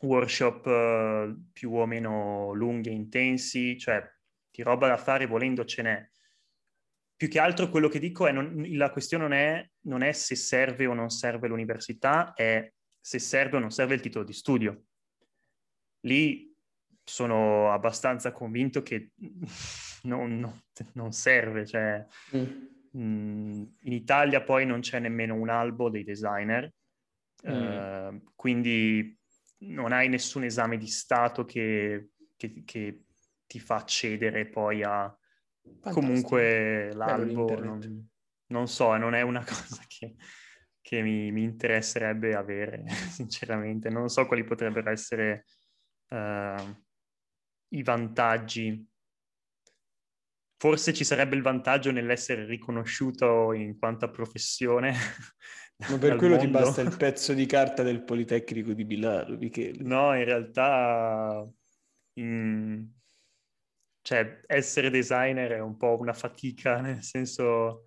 workshop 0.00 0.66
uh, 0.66 1.50
più 1.52 1.72
o 1.74 1.86
meno 1.86 2.52
lunghi 2.52 2.90
e 2.90 2.92
intensi, 2.92 3.78
cioè 3.78 4.02
di 4.50 4.62
roba 4.62 4.88
da 4.88 4.96
fare 4.96 5.26
volendo 5.26 5.64
ce 5.64 5.82
n'è. 5.82 6.08
Più 7.16 7.28
che 7.28 7.38
altro 7.38 7.68
quello 7.70 7.88
che 7.88 7.98
dico 7.98 8.26
è, 8.26 8.32
non, 8.32 8.64
la 8.72 8.90
questione 8.90 9.24
non 9.24 9.32
è, 9.32 9.70
non 9.82 10.02
è 10.02 10.12
se 10.12 10.36
serve 10.36 10.86
o 10.86 10.94
non 10.94 11.10
serve 11.10 11.48
l'università, 11.48 12.32
è 12.34 12.70
se 13.00 13.18
serve 13.18 13.56
o 13.56 13.60
non 13.60 13.70
serve 13.70 13.94
il 13.94 14.00
titolo 14.00 14.24
di 14.24 14.32
studio. 14.32 14.84
Lì 16.00 16.52
sono 17.02 17.72
abbastanza 17.72 18.30
convinto 18.32 18.82
che 18.82 19.10
non, 20.02 20.38
non, 20.38 20.62
non 20.92 21.12
serve, 21.12 21.66
cioè... 21.66 22.06
Mm 22.36 22.72
in 22.96 23.92
Italia 23.92 24.42
poi 24.42 24.66
non 24.66 24.80
c'è 24.80 24.98
nemmeno 24.98 25.34
un 25.34 25.48
albo 25.48 25.90
dei 25.90 26.04
designer, 26.04 26.72
mm. 27.48 27.50
eh, 27.50 28.22
quindi 28.34 29.18
non 29.58 29.92
hai 29.92 30.08
nessun 30.08 30.44
esame 30.44 30.76
di 30.76 30.86
Stato 30.86 31.44
che, 31.44 32.10
che, 32.36 32.62
che 32.64 33.04
ti 33.46 33.58
fa 33.60 33.76
accedere 33.76 34.46
poi 34.46 34.82
a 34.82 35.16
Fantastico. 35.62 36.00
comunque 36.00 36.92
l'albo. 36.92 37.58
Non, 37.58 38.08
non, 38.46 38.68
so, 38.68 38.96
non 38.96 39.14
è 39.14 39.22
una 39.22 39.42
cosa 39.44 39.82
che, 39.86 40.14
che 40.80 41.02
mi, 41.02 41.32
mi, 41.32 41.42
interesserebbe 41.42 42.34
avere, 42.34 42.84
sinceramente. 43.10 43.88
Non 43.88 44.08
so 44.08 44.26
quali 44.26 44.44
potrebbero 44.44 44.90
essere 44.90 45.46
uh, 46.08 46.82
i 47.68 47.82
vantaggi 47.82 48.86
forse 50.64 50.94
ci 50.94 51.04
sarebbe 51.04 51.36
il 51.36 51.42
vantaggio 51.42 51.90
nell'essere 51.90 52.46
riconosciuto 52.46 53.52
in 53.52 53.78
quanto 53.78 54.10
professione. 54.10 54.94
Ma 55.90 55.98
per 55.98 56.16
quello 56.16 56.36
mondo. 56.36 56.38
ti 56.38 56.46
basta 56.46 56.80
il 56.80 56.96
pezzo 56.96 57.34
di 57.34 57.44
carta 57.44 57.82
del 57.82 58.02
Politecnico 58.02 58.72
di 58.72 58.84
Milano, 58.84 59.36
Michele. 59.36 59.82
No, 59.82 60.16
in 60.16 60.24
realtà 60.24 61.46
in... 62.14 62.88
cioè, 64.00 64.40
essere 64.46 64.88
designer 64.88 65.50
è 65.50 65.60
un 65.60 65.76
po' 65.76 65.98
una 66.00 66.14
fatica, 66.14 66.80
nel 66.80 67.02
senso 67.02 67.84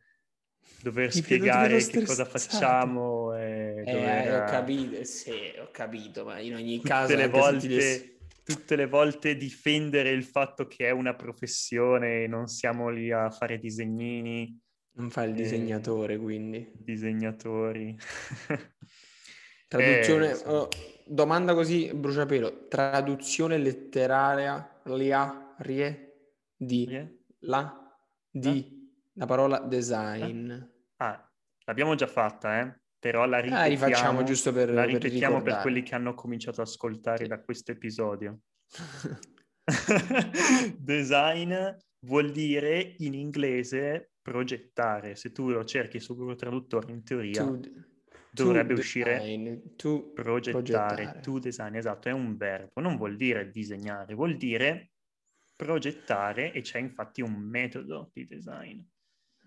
dover 0.79 1.09
ti 1.09 1.23
spiegare 1.23 1.83
che 1.83 2.03
cosa 2.03 2.25
facciamo. 2.25 3.35
E 3.35 3.85
eh, 3.87 3.91
dover... 3.91 4.41
ho 4.43 4.51
capito, 4.51 5.03
sì, 5.03 5.31
ho 5.59 5.71
capito, 5.71 6.25
ma 6.25 6.37
in 6.37 6.53
ogni 6.53 6.75
Tutte 6.75 6.89
caso... 6.89 7.15
Le 7.15 7.27
volte 7.27 8.16
tutte 8.47 8.77
le 8.77 8.87
volte 8.87 9.35
difendere 9.35 10.09
il 10.11 10.23
fatto 10.23 10.67
che 10.67 10.87
è 10.87 10.91
una 10.91 11.13
professione 11.15 12.23
e 12.23 12.27
non 12.27 12.47
siamo 12.47 12.87
lì 12.87 13.11
a 13.11 13.29
fare 13.29 13.59
disegnini. 13.59 14.57
Non 14.91 15.09
fa 15.09 15.23
il 15.23 15.33
disegnatore, 15.33 16.17
quindi. 16.17 16.71
Disegnatori. 16.73 17.97
Traduzione, 19.67 20.31
eh, 20.31 20.43
oh, 20.45 20.69
domanda 21.05 21.53
così, 21.53 21.93
bruciapelo, 21.93 22.69
traduzione 22.69 23.57
letteraria, 23.57 24.79
lia, 24.85 25.53
rie, 25.57 26.13
di, 26.55 26.85
rie? 26.85 27.23
la, 27.39 27.99
di, 28.29 28.89
la? 29.15 29.19
la 29.19 29.25
parola 29.25 29.59
design. 29.59 30.51
Eh? 30.51 30.69
Ah, 30.97 31.29
l'abbiamo 31.65 31.95
già 31.95 32.07
fatta, 32.07 32.61
eh? 32.61 32.79
Però 33.07 33.25
la 33.25 33.39
ripetiamo, 33.39 33.63
ah, 33.63 33.67
rifacciamo 33.67 34.23
giusto 34.23 34.51
per, 34.51 34.69
la 34.69 34.83
ripetiamo 34.83 35.41
per, 35.41 35.53
per 35.53 35.61
quelli 35.61 35.81
che 35.81 35.95
hanno 35.95 36.13
cominciato 36.13 36.59
ad 36.59 36.67
ascoltare 36.67 37.23
sì. 37.23 37.29
da 37.29 37.39
questo 37.39 37.71
episodio. 37.71 38.41
Design 40.77 41.53
vuol 42.05 42.31
dire 42.31 42.95
in 42.97 43.13
inglese 43.13 44.11
progettare. 44.21 45.15
Se 45.15 45.31
tu 45.31 45.47
lo 45.47 45.63
cerchi 45.63 46.01
su 46.01 46.17
Google 46.17 46.35
Traduttore, 46.35 46.91
in 46.91 47.05
teoria 47.05 47.45
to, 47.45 47.61
dovrebbe 48.29 48.73
to 48.73 48.79
uscire 48.81 49.19
design, 49.19 49.57
to 49.77 50.11
progettare, 50.11 50.63
progettare, 50.63 51.19
to 51.21 51.39
design, 51.39 51.75
esatto, 51.75 52.09
è 52.09 52.11
un 52.11 52.35
verbo, 52.35 52.81
non 52.81 52.97
vuol 52.97 53.15
dire 53.15 53.49
disegnare, 53.49 54.15
vuol 54.15 54.35
dire 54.35 54.91
progettare 55.55 56.51
e 56.51 56.59
c'è 56.59 56.79
infatti 56.79 57.21
un 57.21 57.35
metodo 57.35 58.09
di 58.11 58.25
design. 58.25 58.81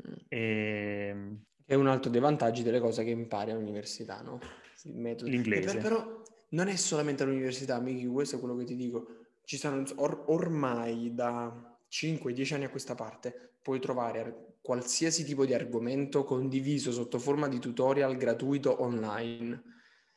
Mm. 0.08 0.14
E, 0.28 1.08
ehm, 1.10 1.42
è 1.70 1.74
un 1.74 1.86
altro 1.86 2.10
dei 2.10 2.20
vantaggi 2.20 2.64
delle 2.64 2.80
cose 2.80 3.04
che 3.04 3.10
impari 3.10 3.52
all'università, 3.52 4.22
no? 4.22 4.40
Il 4.82 4.96
metodo. 4.96 5.30
L'inglese. 5.30 5.74
Per, 5.74 5.80
però 5.80 6.22
non 6.48 6.66
è 6.66 6.74
solamente 6.74 7.22
all'università, 7.22 7.78
Miki, 7.78 8.06
questo 8.06 8.34
è 8.34 8.38
quello 8.40 8.56
che 8.56 8.64
ti 8.64 8.74
dico. 8.74 9.06
Ci 9.44 9.56
stanno 9.56 9.84
or- 9.94 10.24
ormai 10.26 11.14
da 11.14 11.78
5-10 11.88 12.54
anni 12.54 12.64
a 12.64 12.70
questa 12.70 12.96
parte 12.96 13.52
puoi 13.62 13.78
trovare 13.78 14.56
qualsiasi 14.60 15.22
tipo 15.22 15.46
di 15.46 15.54
argomento 15.54 16.24
condiviso 16.24 16.90
sotto 16.90 17.20
forma 17.20 17.46
di 17.46 17.60
tutorial 17.60 18.16
gratuito 18.16 18.82
online. 18.82 19.62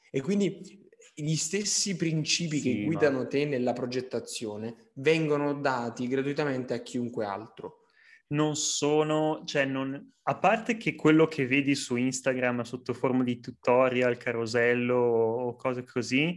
E 0.10 0.22
quindi 0.22 0.90
gli 1.14 1.36
stessi 1.36 1.96
principi 1.96 2.58
sì, 2.58 2.64
che 2.64 2.84
guidano 2.84 3.20
ma... 3.20 3.28
te 3.28 3.46
nella 3.46 3.74
progettazione 3.74 4.90
vengono 4.94 5.54
dati 5.54 6.08
gratuitamente 6.08 6.74
a 6.74 6.80
chiunque 6.80 7.26
altro. 7.26 7.83
Non 8.28 8.56
sono, 8.56 9.44
cioè 9.46 9.66
non, 9.66 10.14
a 10.24 10.38
parte 10.38 10.78
che 10.78 10.96
quello 10.96 11.28
che 11.28 11.46
vedi 11.46 11.76
su 11.76 11.96
Instagram 11.96 12.62
sotto 12.62 12.94
forma 12.94 13.24
di 13.24 13.40
tutorial, 13.40 14.18
carosello 14.18 14.96
o 14.96 15.56
cose 15.56 15.84
così, 15.84 16.36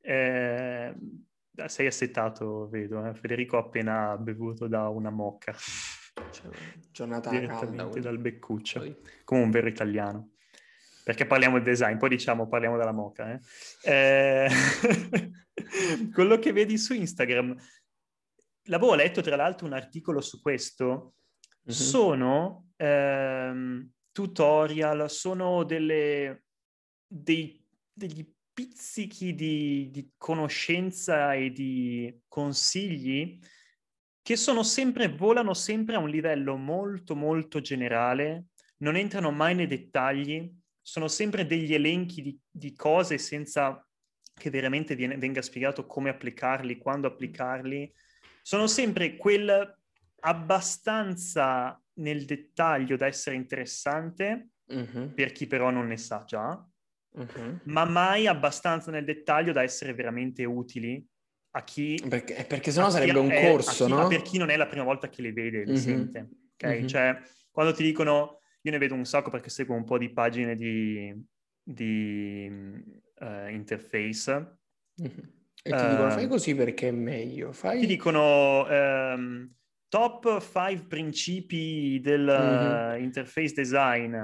eh, 0.00 0.94
sei 1.66 1.86
assetato, 1.86 2.68
vedo. 2.68 3.06
Eh? 3.06 3.14
Federico 3.14 3.56
ha 3.56 3.60
appena 3.60 4.16
bevuto 4.16 4.68
da 4.68 4.88
una 4.88 5.10
mocca. 5.10 5.54
Cioè, 5.54 6.50
giornata 6.90 7.30
direttamente 7.30 7.76
calda, 7.76 8.00
dal 8.00 8.18
beccuccio, 8.18 8.80
poi. 8.80 8.96
come 9.24 9.42
un 9.42 9.50
vero 9.50 9.68
italiano. 9.68 10.32
Perché 11.04 11.26
parliamo 11.26 11.58
di 11.58 11.64
design, 11.64 11.96
poi 11.96 12.10
diciamo 12.10 12.48
parliamo 12.48 12.76
della 12.76 12.92
moca. 12.92 13.32
Eh? 13.32 13.40
Eh... 13.82 14.48
quello 16.12 16.38
che 16.38 16.52
vedi 16.52 16.78
su 16.78 16.94
Instagram, 16.94 17.56
l'avevo 18.64 18.94
letto 18.94 19.20
tra 19.20 19.36
l'altro 19.36 19.66
un 19.66 19.72
articolo 19.72 20.20
su 20.20 20.40
questo, 20.40 21.14
mm-hmm. 21.66 21.78
sono 21.78 22.70
ehm, 22.76 23.90
tutorial, 24.12 25.10
sono 25.10 25.64
delle, 25.64 26.44
dei, 27.06 27.64
degli 27.92 28.26
pizzichi 28.52 29.34
di, 29.34 29.90
di 29.90 30.12
conoscenza 30.16 31.34
e 31.34 31.50
di 31.50 32.20
consigli 32.28 33.38
che 34.22 34.36
sono 34.36 34.62
sempre, 34.62 35.08
volano 35.08 35.52
sempre 35.52 35.96
a 35.96 35.98
un 35.98 36.08
livello 36.08 36.56
molto 36.56 37.16
molto 37.16 37.60
generale, 37.60 38.46
non 38.78 38.96
entrano 38.96 39.32
mai 39.32 39.54
nei 39.54 39.66
dettagli, 39.66 40.48
sono 40.80 41.08
sempre 41.08 41.44
degli 41.44 41.74
elenchi 41.74 42.22
di, 42.22 42.38
di 42.48 42.72
cose 42.74 43.18
senza 43.18 43.84
che 44.34 44.50
veramente 44.50 44.94
viene, 44.94 45.16
venga 45.16 45.42
spiegato 45.42 45.86
come 45.86 46.10
applicarli, 46.10 46.78
quando 46.78 47.08
applicarli. 47.08 47.92
Sono 48.42 48.66
sempre 48.66 49.16
quel 49.16 49.78
abbastanza 50.24 51.80
nel 51.94 52.24
dettaglio 52.24 52.96
da 52.96 53.06
essere 53.06 53.36
interessante 53.36 54.48
uh-huh. 54.66 55.14
per 55.14 55.32
chi 55.32 55.46
però 55.46 55.70
non 55.70 55.86
ne 55.86 55.96
sa 55.96 56.24
già, 56.26 56.48
uh-huh. 57.10 57.60
ma 57.64 57.84
mai 57.84 58.26
abbastanza 58.26 58.90
nel 58.90 59.04
dettaglio 59.04 59.52
da 59.52 59.62
essere 59.62 59.94
veramente 59.94 60.44
utili 60.44 61.04
a 61.52 61.62
chi... 61.64 62.02
Perché, 62.08 62.36
eh, 62.36 62.44
perché 62.44 62.70
sennò 62.70 62.90
sarebbe 62.90 63.18
un 63.18 63.30
è, 63.30 63.50
corso, 63.50 63.84
chi, 63.84 63.90
no? 63.92 64.08
Per 64.08 64.22
chi 64.22 64.38
non 64.38 64.50
è 64.50 64.56
la 64.56 64.66
prima 64.66 64.84
volta 64.84 65.08
che 65.08 65.22
le 65.22 65.32
vede, 65.32 65.64
le 65.64 65.72
uh-huh. 65.72 65.78
sente. 65.78 66.28
Ok? 66.54 66.84
Cioè, 66.86 67.20
quando 67.50 67.72
ti 67.72 67.82
dicono... 67.82 68.38
Io 68.64 68.70
ne 68.70 68.78
vedo 68.78 68.94
un 68.94 69.04
sacco 69.04 69.28
perché 69.28 69.50
seguo 69.50 69.74
un 69.74 69.82
po' 69.82 69.98
di 69.98 70.12
pagine 70.12 70.54
di, 70.54 71.12
di 71.60 72.46
uh, 72.46 73.48
interface. 73.48 74.58
E 74.94 75.08
ti 75.62 75.72
uh, 75.72 75.88
dicono 75.88 76.10
fai 76.10 76.28
così 76.28 76.54
perché 76.54 76.86
è 76.86 76.92
meglio. 76.92 77.50
Fai... 77.50 77.80
Ti 77.80 77.86
dicono... 77.86 78.64
Um, 78.68 79.52
top 79.92 80.40
5 80.40 80.86
principi 80.86 82.00
del 82.00 82.22
mm-hmm. 82.24 82.94
uh, 82.94 83.02
interface 83.02 83.52
design, 83.52 84.16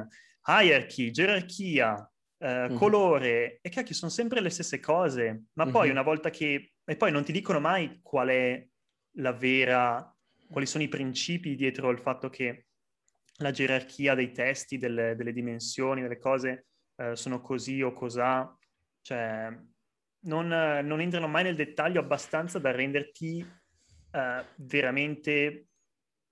hierarchy, 0.47 1.11
gerarchia, 1.11 2.11
uh, 2.39 2.47
mm-hmm. 2.47 2.77
colore, 2.77 3.59
e 3.61 3.69
cacchio, 3.69 3.95
sono 3.95 4.11
sempre 4.11 4.41
le 4.41 4.49
stesse 4.49 4.81
cose, 4.81 5.49
ma 5.53 5.65
mm-hmm. 5.65 5.73
poi 5.73 5.91
una 5.91 6.01
volta 6.01 6.31
che... 6.31 6.73
E 6.83 6.97
poi 6.97 7.13
non 7.13 7.23
ti 7.23 7.33
dicono 7.33 7.61
mai 7.61 8.01
qual 8.03 8.29
è 8.29 8.67
la 9.17 9.33
vera... 9.33 10.11
quali 10.51 10.67
sono 10.67 10.85
i 10.85 10.89
principi 10.89 11.55
dietro 11.55 11.91
il 11.91 11.99
fatto 11.99 12.31
che 12.31 12.69
la 13.41 13.51
gerarchia 13.51 14.15
dei 14.15 14.33
testi, 14.33 14.79
delle, 14.79 15.17
delle 15.17 15.35
dimensioni, 15.35 16.01
delle 16.01 16.19
cose 16.19 16.69
uh, 16.95 17.13
sono 17.13 17.43
così 17.43 17.83
o 17.83 17.92
cos'ha, 17.92 18.57
cioè 19.03 19.55
non, 20.21 20.47
non 20.49 21.01
entrano 21.03 21.29
mai 21.29 21.42
nel 21.42 21.57
dettaglio 21.57 22.01
abbastanza 22.01 22.59
da 22.59 22.71
renderti 22.71 23.47
uh, 24.12 24.45
veramente 24.57 25.67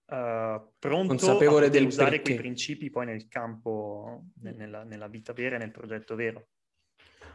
uh, 0.07 0.69
pronto 0.79 1.09
Consapevole 1.09 1.67
a 1.67 1.83
usare 1.83 2.11
perché. 2.11 2.23
quei 2.23 2.37
principi 2.37 2.91
poi 2.91 3.07
nel 3.07 3.29
campo, 3.29 4.27
nella, 4.41 4.85
nella 4.85 5.09
vita 5.09 5.33
vera 5.33 5.57
e 5.57 5.59
nel 5.59 5.71
progetto 5.71 6.15
vero. 6.15 6.49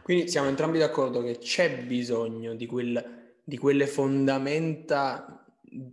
Quindi 0.02 0.28
siamo 0.28 0.48
entrambi 0.48 0.78
d'accordo 0.78 1.22
che 1.22 1.38
c'è 1.38 1.84
bisogno 1.84 2.54
di, 2.54 2.66
quel, 2.66 3.34
di 3.44 3.56
quelle 3.56 3.86
fondamenta 3.86 5.46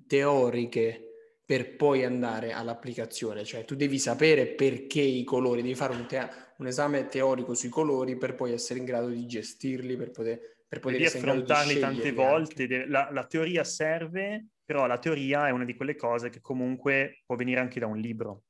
teoriche 0.08 1.04
per 1.46 1.76
poi 1.76 2.04
andare 2.04 2.52
all'applicazione, 2.52 3.44
cioè 3.44 3.66
tu 3.66 3.76
devi 3.76 3.98
sapere 3.98 4.48
perché 4.48 5.02
i 5.02 5.24
colori, 5.24 5.62
devi 5.62 5.76
fare 5.76 5.94
un, 5.94 6.06
te- 6.06 6.30
un 6.58 6.68
esame 6.68 7.08
teorico 7.08 7.56
sui 7.56 7.70
colori 7.70 8.18
per 8.18 8.36
poi 8.36 8.52
essere 8.52 8.80
in 8.80 8.86
grado 8.86 9.08
di 9.08 9.26
gestirli, 9.26 9.96
per 9.96 10.12
poter 10.12 10.58
per 10.70 10.78
poter 10.78 11.00
devi 11.00 11.18
affrontarli 11.18 11.80
tante 11.80 12.12
volte. 12.12 12.86
La, 12.86 13.10
la, 13.12 13.26
teoria 13.26 13.64
serve, 13.64 14.50
però 14.70 14.86
la 14.86 15.00
teoria 15.00 15.48
è 15.48 15.50
una 15.50 15.66
di 15.66 15.76
quelle 15.76 15.96
cose 15.96 16.30
che 16.30 16.42
comunque 16.42 17.24
può 17.26 17.36
venire 17.36 17.60
anche 17.60 17.80
da 17.80 17.88
un 17.88 17.98
libro. 17.98 18.44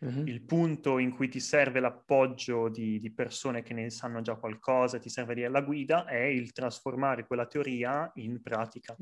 Uh-huh. 0.00 0.24
Il 0.26 0.42
punto 0.42 0.98
in 0.98 1.12
cui 1.12 1.28
ti 1.28 1.38
serve 1.38 1.78
l'appoggio 1.78 2.68
di, 2.68 2.98
di, 2.98 3.12
persone 3.12 3.62
che 3.62 3.72
ne 3.72 3.88
sanno 3.88 4.20
già 4.20 4.34
qualcosa, 4.34 4.98
ti 4.98 5.08
serve 5.08 5.34
dire 5.34 5.48
la 5.48 5.60
guida, 5.60 6.06
è 6.06 6.22
il 6.22 6.50
trasformare 6.50 7.24
quella 7.24 7.46
teoria 7.46 8.10
in 8.14 8.42
pratica. 8.42 8.96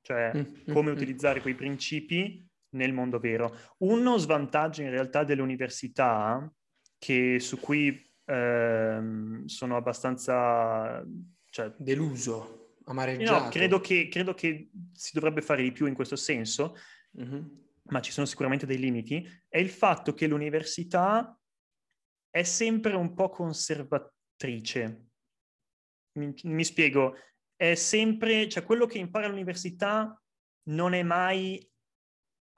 Cioè, 0.00 0.32
uh-huh. 0.34 0.72
come 0.72 0.90
utilizzare 0.90 1.40
quei 1.40 1.54
principi 1.54 2.44
nel 2.70 2.92
mondo 2.92 3.20
vero. 3.20 3.56
Uno 3.78 4.16
svantaggio 4.16 4.82
in 4.82 4.90
realtà 4.90 5.22
delle 5.22 5.42
università, 5.42 6.52
che, 6.98 7.38
su 7.38 7.60
cui 7.60 8.04
ehm, 8.24 9.44
sono 9.44 9.76
abbastanza 9.76 11.00
cioè, 11.48 11.72
deluso, 11.78 12.61
amareggiato. 12.92 13.44
No, 13.44 13.50
credo 13.50 13.80
che, 13.80 14.08
credo 14.08 14.34
che, 14.34 14.70
si 14.92 15.10
dovrebbe 15.12 15.42
fare 15.42 15.62
di 15.62 15.72
più 15.72 15.86
in 15.86 15.94
questo 15.94 16.16
senso, 16.16 16.76
mm-hmm. 17.20 17.42
ma 17.84 18.00
ci 18.00 18.12
sono 18.12 18.26
sicuramente 18.26 18.66
dei 18.66 18.78
limiti, 18.78 19.26
è 19.48 19.58
il 19.58 19.70
fatto 19.70 20.14
che 20.14 20.26
l'università 20.26 21.36
è 22.30 22.42
sempre 22.42 22.94
un 22.94 23.14
po' 23.14 23.28
conservatrice. 23.28 25.06
Mi, 26.18 26.34
mi 26.44 26.64
spiego, 26.64 27.16
è 27.56 27.74
sempre, 27.74 28.48
cioè 28.48 28.64
quello 28.64 28.86
che 28.86 28.98
impara 28.98 29.26
all'università 29.26 30.20
non 30.68 30.94
è 30.94 31.02
mai 31.02 31.68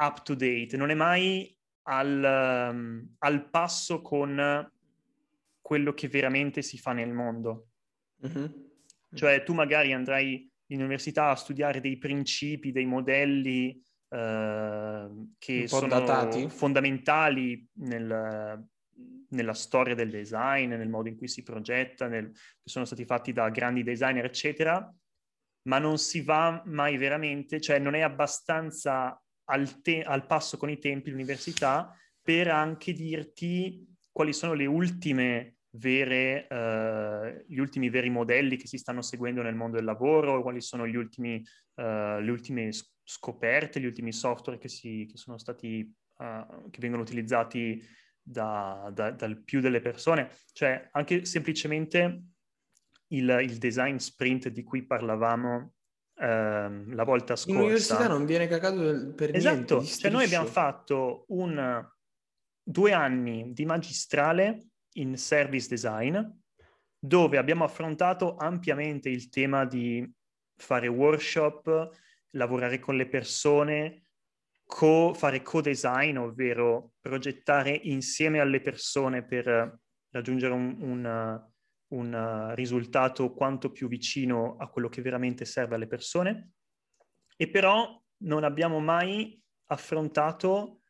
up 0.03 0.23
to 0.23 0.35
date, 0.35 0.77
non 0.77 0.91
è 0.91 0.95
mai 0.95 1.57
al, 1.87 2.71
um, 2.73 3.15
al 3.19 3.49
passo 3.49 4.03
con 4.03 4.71
quello 5.61 5.95
che 5.95 6.09
veramente 6.09 6.63
si 6.63 6.79
fa 6.79 6.93
nel 6.93 7.13
mondo. 7.13 7.69
Mm-hmm. 8.27 8.47
Cioè 9.15 9.43
tu 9.43 9.55
magari 9.55 9.93
andrai 9.93 10.51
in 10.69 10.81
università 10.81 11.31
a 11.31 11.37
studiare 11.37 11.81
dei 11.81 11.99
principi, 11.99 12.73
dei 12.73 12.87
modelli 12.87 13.83
eh, 14.09 15.09
che 15.39 15.69
sono 15.69 15.89
datati. 15.89 16.49
fondamentali 16.49 17.69
nel, 17.75 18.67
nella 19.29 19.55
storia 19.55 19.95
del 19.95 20.11
design, 20.11 20.75
nel 20.75 20.89
modo 20.89 21.09
in 21.09 21.17
cui 21.17 21.29
si 21.29 21.43
progetta, 21.43 22.07
nel, 22.07 22.31
che 22.31 22.69
sono 22.69 22.85
stati 22.85 23.05
fatti 23.05 23.33
da 23.33 23.49
grandi 23.51 23.83
designer, 23.83 24.25
eccetera, 24.25 24.93
ma 25.69 25.79
non 25.79 25.99
si 25.99 26.23
va 26.23 26.63
mai 26.67 26.97
veramente, 26.97 27.61
cioè 27.61 27.79
non 27.79 27.95
è 27.95 28.01
abbastanza 28.01 29.21
al, 29.47 29.81
te- 29.81 30.03
al 30.03 30.27
passo 30.27 30.57
con 30.57 30.71
i 30.71 30.79
tempi 30.79 31.11
l'università 31.11 31.97
per 32.23 32.49
anche 32.49 32.93
dirti 32.93 33.87
quali 34.11 34.33
sono 34.33 34.55
le 34.55 34.67
ultime 34.67 35.54
vere, 35.77 36.47
uh, 36.49 37.45
gli 37.47 37.59
ultimi 37.59 37.89
veri 37.89 38.11
modelli 38.11 38.57
che 38.57 38.67
si 38.67 38.79
stanno 38.79 39.03
seguendo 39.03 39.43
nel 39.43 39.55
mondo 39.55 39.77
del 39.77 39.85
lavoro, 39.85 40.43
quali 40.43 40.61
sono 40.61 40.87
gli 40.87 40.97
ultimi, 40.97 41.37
uh, 41.75 42.19
le 42.21 42.31
ultime 42.31 42.71
scoperte, 43.03 43.81
gli 43.81 43.87
ultimi 43.87 44.13
software 44.13 44.59
che, 44.59 44.69
si, 44.69 45.07
che 45.11 45.17
sono 45.17 45.39
stati, 45.39 45.93
uh, 46.19 46.71
che 46.71 46.81
vengono 46.81 47.03
utilizzati 47.03 47.83
da, 48.21 48.91
da, 48.93 49.11
dal 49.11 49.43
più 49.43 49.61
delle 49.61 49.81
persone. 49.81 50.31
Cioè, 50.53 50.89
anche 50.93 51.25
semplicemente 51.25 52.23
il, 53.09 53.39
il 53.43 53.59
design 53.59 53.97
sprint 53.97 54.49
di 54.49 54.63
cui 54.63 54.87
parlavamo 54.87 55.75
ehm, 56.21 56.95
la 56.95 57.05
volta 57.05 57.37
scorsa. 57.37 57.59
L'università 57.59 58.09
non 58.09 58.25
viene 58.25 58.47
cagato 58.47 59.13
per 59.15 59.35
esatto. 59.35 59.55
niente. 59.55 59.77
Esatto, 59.77 60.01
cioè 60.01 60.11
noi 60.11 60.25
abbiamo 60.25 60.47
fatto 60.47 61.25
un, 61.29 61.87
due 62.63 62.93
anni 62.93 63.53
di 63.53 63.67
magistrale 63.67 64.71
in 64.95 65.17
service 65.17 65.69
design, 65.69 66.19
dove 66.99 67.39
abbiamo 67.39 67.65
affrontato 67.65 68.37
ampiamente 68.37 69.09
il 69.09 69.29
tema 69.29 69.65
di 69.65 70.11
fare 70.57 70.89
workshop, 70.89 71.91
lavorare 72.31 72.79
con 72.79 72.97
le 72.97 73.09
persone, 73.09 74.07
co- 74.65 75.13
fare 75.15 75.43
co-design, 75.43 76.17
ovvero 76.17 76.93
progettare 77.01 77.71
insieme 77.71 78.41
alle 78.41 78.61
persone 78.61 79.25
per 79.25 79.79
raggiungere 80.11 80.55
un, 80.55 80.77
un, 80.81 81.43
un 81.89 82.55
risultato 82.55 83.33
quanto 83.33 83.71
più 83.71 83.89
vicino 83.89 84.57
a 84.57 84.69
quello 84.69 84.89
che 84.89 85.03
veramente 85.03 85.45
serve 85.45 85.75
alle 85.75 85.87
persone. 85.87 86.53
E 87.37 87.49
però 87.49 88.01
non 88.19 88.45
abbiamo 88.45 88.81
mai 88.81 89.41
affrontato 89.67 90.81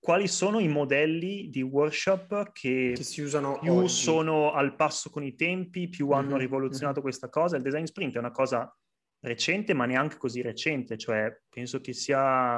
quali 0.00 0.26
sono 0.28 0.58
i 0.58 0.66
modelli 0.68 1.50
di 1.50 1.60
workshop 1.60 2.52
che, 2.52 2.94
che 2.96 3.02
si 3.02 3.20
usano 3.20 3.58
più 3.60 3.72
oggi. 3.72 3.88
sono 3.88 4.52
al 4.52 4.74
passo 4.74 5.10
con 5.10 5.22
i 5.22 5.34
tempi, 5.34 5.88
più 5.88 6.06
Mhm, 6.06 6.12
hanno 6.12 6.36
rivoluzionato 6.38 6.96
mhm. 7.00 7.02
questa 7.04 7.28
cosa. 7.28 7.56
Il 7.56 7.62
design 7.62 7.84
sprint 7.84 8.14
è 8.14 8.18
una 8.18 8.30
cosa 8.30 8.74
recente, 9.20 9.74
ma 9.74 9.84
neanche 9.84 10.16
così 10.16 10.40
recente, 10.40 10.96
cioè 10.96 11.30
penso 11.48 11.80
che 11.80 11.92
sia 11.92 12.56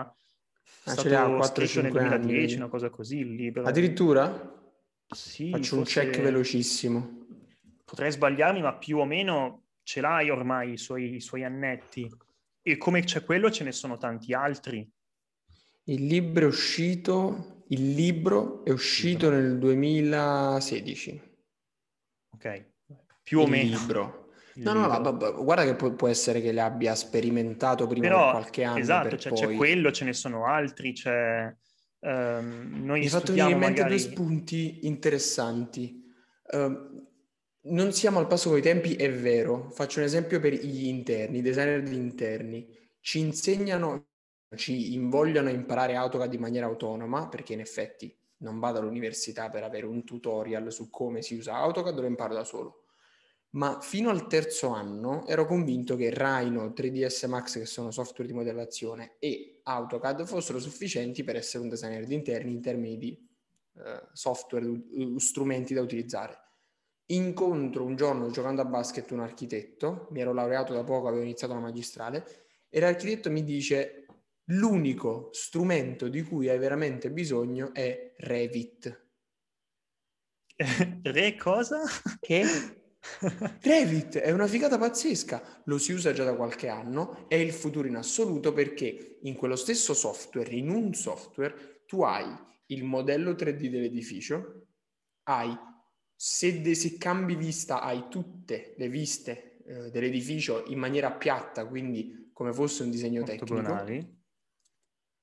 Ah, 0.85 0.91
stato 0.93 1.09
4, 1.37 1.67
scritto 1.67 1.83
nel 1.83 1.91
5 1.93 2.01
anni, 2.01 2.09
2010, 2.21 2.41
vedi? 2.47 2.55
una 2.55 2.69
cosa 2.69 2.91
così, 2.91 3.19
il 3.19 3.35
libro. 3.35 3.65
Addirittura? 3.65 4.61
Sì, 5.09 5.51
Faccio 5.51 5.77
un 5.77 5.83
check 5.83 6.21
velocissimo. 6.21 7.27
Potrei 7.85 8.11
sbagliarmi, 8.13 8.63
ma 8.63 8.75
più 8.77 8.99
o 8.99 9.05
meno 9.05 9.65
ce 9.83 10.01
l'hai 10.01 10.31
ormai 10.31 10.73
i 10.73 10.79
suoi, 10.79 11.17
i 11.17 11.21
suoi 11.21 11.43
annetti. 11.45 12.09
E 12.63 12.77
come 12.79 13.03
c'è 13.03 13.23
quello, 13.25 13.51
ce 13.51 13.65
ne 13.65 13.73
sono 13.73 13.99
tanti 13.99 14.33
altri. 14.33 14.89
Il 15.85 16.07
libro 16.07 16.45
è 16.45 16.47
uscito, 16.49 17.65
il 17.69 17.95
libro 17.95 18.65
è 18.65 18.71
uscito 18.71 19.31
Libro. 19.31 19.41
nel 19.41 19.59
2016. 19.59 21.21
Ok, 22.35 22.71
più 23.23 23.41
o 23.41 23.47
il 23.47 23.49
meno. 23.49 23.79
libro. 23.79 24.33
il 24.55 24.63
No, 24.63 24.73
no, 24.75 24.87
no, 24.87 24.87
libro. 24.87 25.03
vabbè, 25.03 25.33
guarda 25.43 25.65
che 25.65 25.75
può, 25.77 25.93
può 25.95 26.09
essere 26.09 26.41
che 26.41 26.53
l'abbia 26.53 26.95
sperimentato 26.95 27.87
prima 27.87 28.09
Però, 28.09 28.19
per 28.19 28.27
qualche 28.29 28.65
anno 28.65 28.79
esatto, 28.79 29.17
cioè, 29.17 29.33
poi... 29.33 29.41
c'è 29.41 29.55
quello, 29.57 29.91
ce 29.93 30.05
ne 30.05 30.13
sono 30.13 30.47
altri, 30.47 30.93
c'è... 30.93 31.55
ehm, 32.01 32.85
noi 32.85 32.99
Mi 33.01 33.05
hai 33.05 33.09
fatto 33.09 33.33
venire 33.33 33.51
in 33.51 33.59
mente 33.59 33.83
magari... 33.83 33.89
due 33.89 33.99
spunti 33.99 34.87
interessanti. 34.87 36.03
Ehm, 36.51 37.09
non 37.65 37.93
siamo 37.93 38.19
al 38.19 38.27
passo 38.27 38.49
con 38.51 38.59
i 38.59 38.63
tempi, 38.63 38.95
è 38.97 39.13
vero. 39.13 39.71
Faccio 39.71 40.01
un 40.01 40.05
esempio 40.07 40.41
per 40.41 40.53
gli 40.55 40.87
interni, 40.87 41.39
i 41.39 41.43
designer 41.43 41.83
di 41.83 41.95
interni. 41.97 42.67
Ci 43.01 43.19
insegnano, 43.21 44.12
ci 44.57 44.95
invogliano 44.95 45.49
a 45.49 45.53
imparare 45.53 45.97
AutoCAD 45.97 46.35
in 46.35 46.41
maniera 46.41 46.67
autonoma, 46.67 47.29
perché 47.29 47.53
in 47.53 47.61
effetti 47.61 48.15
non 48.39 48.59
vado 48.59 48.79
all'università 48.79 49.49
per 49.51 49.63
avere 49.63 49.87
un 49.87 50.05
tutorial 50.05 50.73
su 50.73 50.91
come 50.91 51.23
si 51.23 51.37
usa 51.37 51.55
AutoCAD, 51.57 51.99
lo 51.99 52.07
imparo 52.07 52.35
da 52.35 52.45
solo. 52.45 52.85
Ma 53.51 53.81
fino 53.81 54.09
al 54.09 54.27
terzo 54.29 54.69
anno 54.69 55.27
ero 55.27 55.47
convinto 55.47 55.95
che 55.95 56.11
Rhino, 56.11 56.69
3ds 56.69 57.29
Max, 57.29 57.59
che 57.59 57.67
sono 57.67 57.91
software 57.91 58.31
di 58.31 58.37
modellazione, 58.37 59.17
e 59.19 59.61
AutoCAD 59.63 60.25
fossero 60.25 60.59
sufficienti 60.59 61.23
per 61.23 61.37
essere 61.37 61.63
un 61.63 61.69
designer 61.69 62.07
di 62.07 62.15
interni 62.15 62.53
in 62.53 62.63
termini 62.63 62.97
di 62.97 63.29
eh, 63.75 64.09
software, 64.13 64.67
strumenti 65.19 65.75
da 65.75 65.83
utilizzare. 65.83 66.39
Incontro 67.07 67.85
un 67.85 67.95
giorno 67.95 68.31
giocando 68.31 68.63
a 68.63 68.65
basket 68.65 69.11
un 69.11 69.21
architetto, 69.21 70.09
mi 70.13 70.21
ero 70.21 70.33
laureato 70.33 70.73
da 70.73 70.83
poco, 70.83 71.09
avevo 71.09 71.23
iniziato 71.23 71.53
la 71.53 71.61
magistrale, 71.61 72.25
e 72.71 72.81
l'architetto 72.81 73.31
mi 73.31 73.45
dice 73.45 74.02
l'unico 74.53 75.29
strumento 75.33 76.09
di 76.09 76.23
cui 76.23 76.49
hai 76.49 76.59
veramente 76.59 77.11
bisogno 77.11 77.73
è 77.73 78.15
Revit. 78.19 79.07
Re 81.03 81.37
cosa? 81.37 81.83
Che? 82.21 82.45
Revit 83.61 84.19
è 84.19 84.31
una 84.31 84.47
figata 84.47 84.79
pazzesca, 84.79 85.63
lo 85.65 85.79
si 85.79 85.93
usa 85.93 86.13
già 86.13 86.25
da 86.25 86.37
qualche 86.37 86.69
anno, 86.69 87.27
è 87.29 87.35
il 87.35 87.53
futuro 87.53 87.89
in 87.89 87.97
assoluto 87.97 88.53
perché 88.53 89.19
in 89.23 89.35
quello 89.35 89.57
stesso 89.57 89.95
software, 89.95 90.51
in 90.51 90.71
un 90.71 90.95
software, 90.95 91.83
tu 91.87 92.03
hai 92.03 92.27
il 92.67 92.85
modello 92.85 93.33
3D 93.33 93.69
dell'edificio, 93.69 94.67
hai, 95.25 95.55
se, 96.15 96.61
de- 96.61 96.75
se 96.75 96.97
cambi 96.97 97.35
vista, 97.35 97.81
hai 97.81 98.07
tutte 98.09 98.75
le 98.77 98.89
viste 98.89 99.59
eh, 99.65 99.91
dell'edificio 99.91 100.65
in 100.67 100.79
maniera 100.79 101.11
piatta, 101.11 101.67
quindi 101.67 102.31
come 102.33 102.53
fosse 102.53 102.83
un 102.83 102.91
disegno 102.91 103.25
tecnico, 103.25 103.55
Ortogonali. 103.55 104.21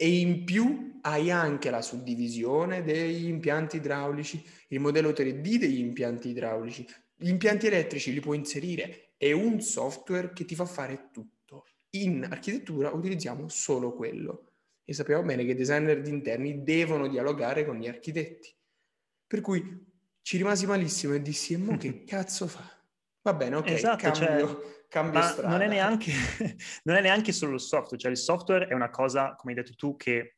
E 0.01 0.19
in 0.19 0.45
più 0.45 0.99
hai 1.01 1.29
anche 1.29 1.69
la 1.69 1.81
suddivisione 1.81 2.83
degli 2.83 3.25
impianti 3.25 3.75
idraulici, 3.75 4.41
il 4.69 4.79
modello 4.79 5.09
3D 5.09 5.57
degli 5.57 5.79
impianti 5.79 6.29
idraulici, 6.29 6.87
gli 7.17 7.27
impianti 7.27 7.67
elettrici 7.67 8.13
li 8.13 8.21
puoi 8.21 8.37
inserire, 8.37 9.15
è 9.17 9.33
un 9.33 9.59
software 9.59 10.31
che 10.31 10.45
ti 10.45 10.55
fa 10.55 10.65
fare 10.65 11.09
tutto. 11.11 11.65
In 11.97 12.25
architettura 12.29 12.91
utilizziamo 12.91 13.49
solo 13.49 13.93
quello 13.93 14.53
e 14.85 14.93
sappiamo 14.93 15.23
bene 15.23 15.43
che 15.43 15.51
i 15.51 15.55
designer 15.55 16.01
di 16.01 16.11
interni 16.11 16.63
devono 16.63 17.09
dialogare 17.09 17.65
con 17.65 17.75
gli 17.77 17.87
architetti. 17.89 18.55
Per 19.27 19.41
cui 19.41 19.85
ci 20.21 20.37
rimasi 20.37 20.65
malissimo 20.65 21.13
e 21.13 21.21
dissi, 21.21 21.55
e 21.55 21.57
mo 21.57 21.75
che 21.77 22.05
cazzo 22.05 22.47
fa? 22.47 22.78
Va 23.21 23.33
bene, 23.33 23.55
ok, 23.57 23.67
Esatto, 23.71 24.11
cambio, 24.11 24.47
cioè, 24.47 24.85
cambio 24.87 25.19
Ma 25.19 25.25
strada. 25.25 25.49
non 25.49 25.61
è, 25.61 25.67
neanche, 25.67 26.11
non 26.83 26.95
è 26.95 27.01
neanche 27.01 27.31
solo 27.31 27.53
il 27.53 27.59
software, 27.59 27.97
cioè 27.97 28.11
il 28.11 28.17
software 28.17 28.67
è 28.67 28.73
una 28.73 28.89
cosa, 28.89 29.35
come 29.35 29.53
hai 29.53 29.59
detto 29.61 29.75
tu, 29.75 29.95
che 29.97 30.37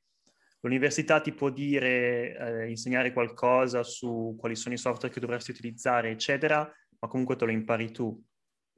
l'università 0.61 1.21
ti 1.21 1.31
può 1.33 1.49
dire, 1.49 2.35
eh, 2.37 2.69
insegnare 2.69 3.13
qualcosa 3.13 3.83
su 3.83 4.35
quali 4.39 4.55
sono 4.55 4.73
i 4.73 4.77
software 4.77 5.13
che 5.13 5.19
dovresti 5.19 5.51
utilizzare, 5.51 6.09
eccetera, 6.09 6.69
ma 6.99 7.07
comunque 7.07 7.35
te 7.35 7.45
lo 7.45 7.51
impari 7.51 7.91
tu. 7.91 8.19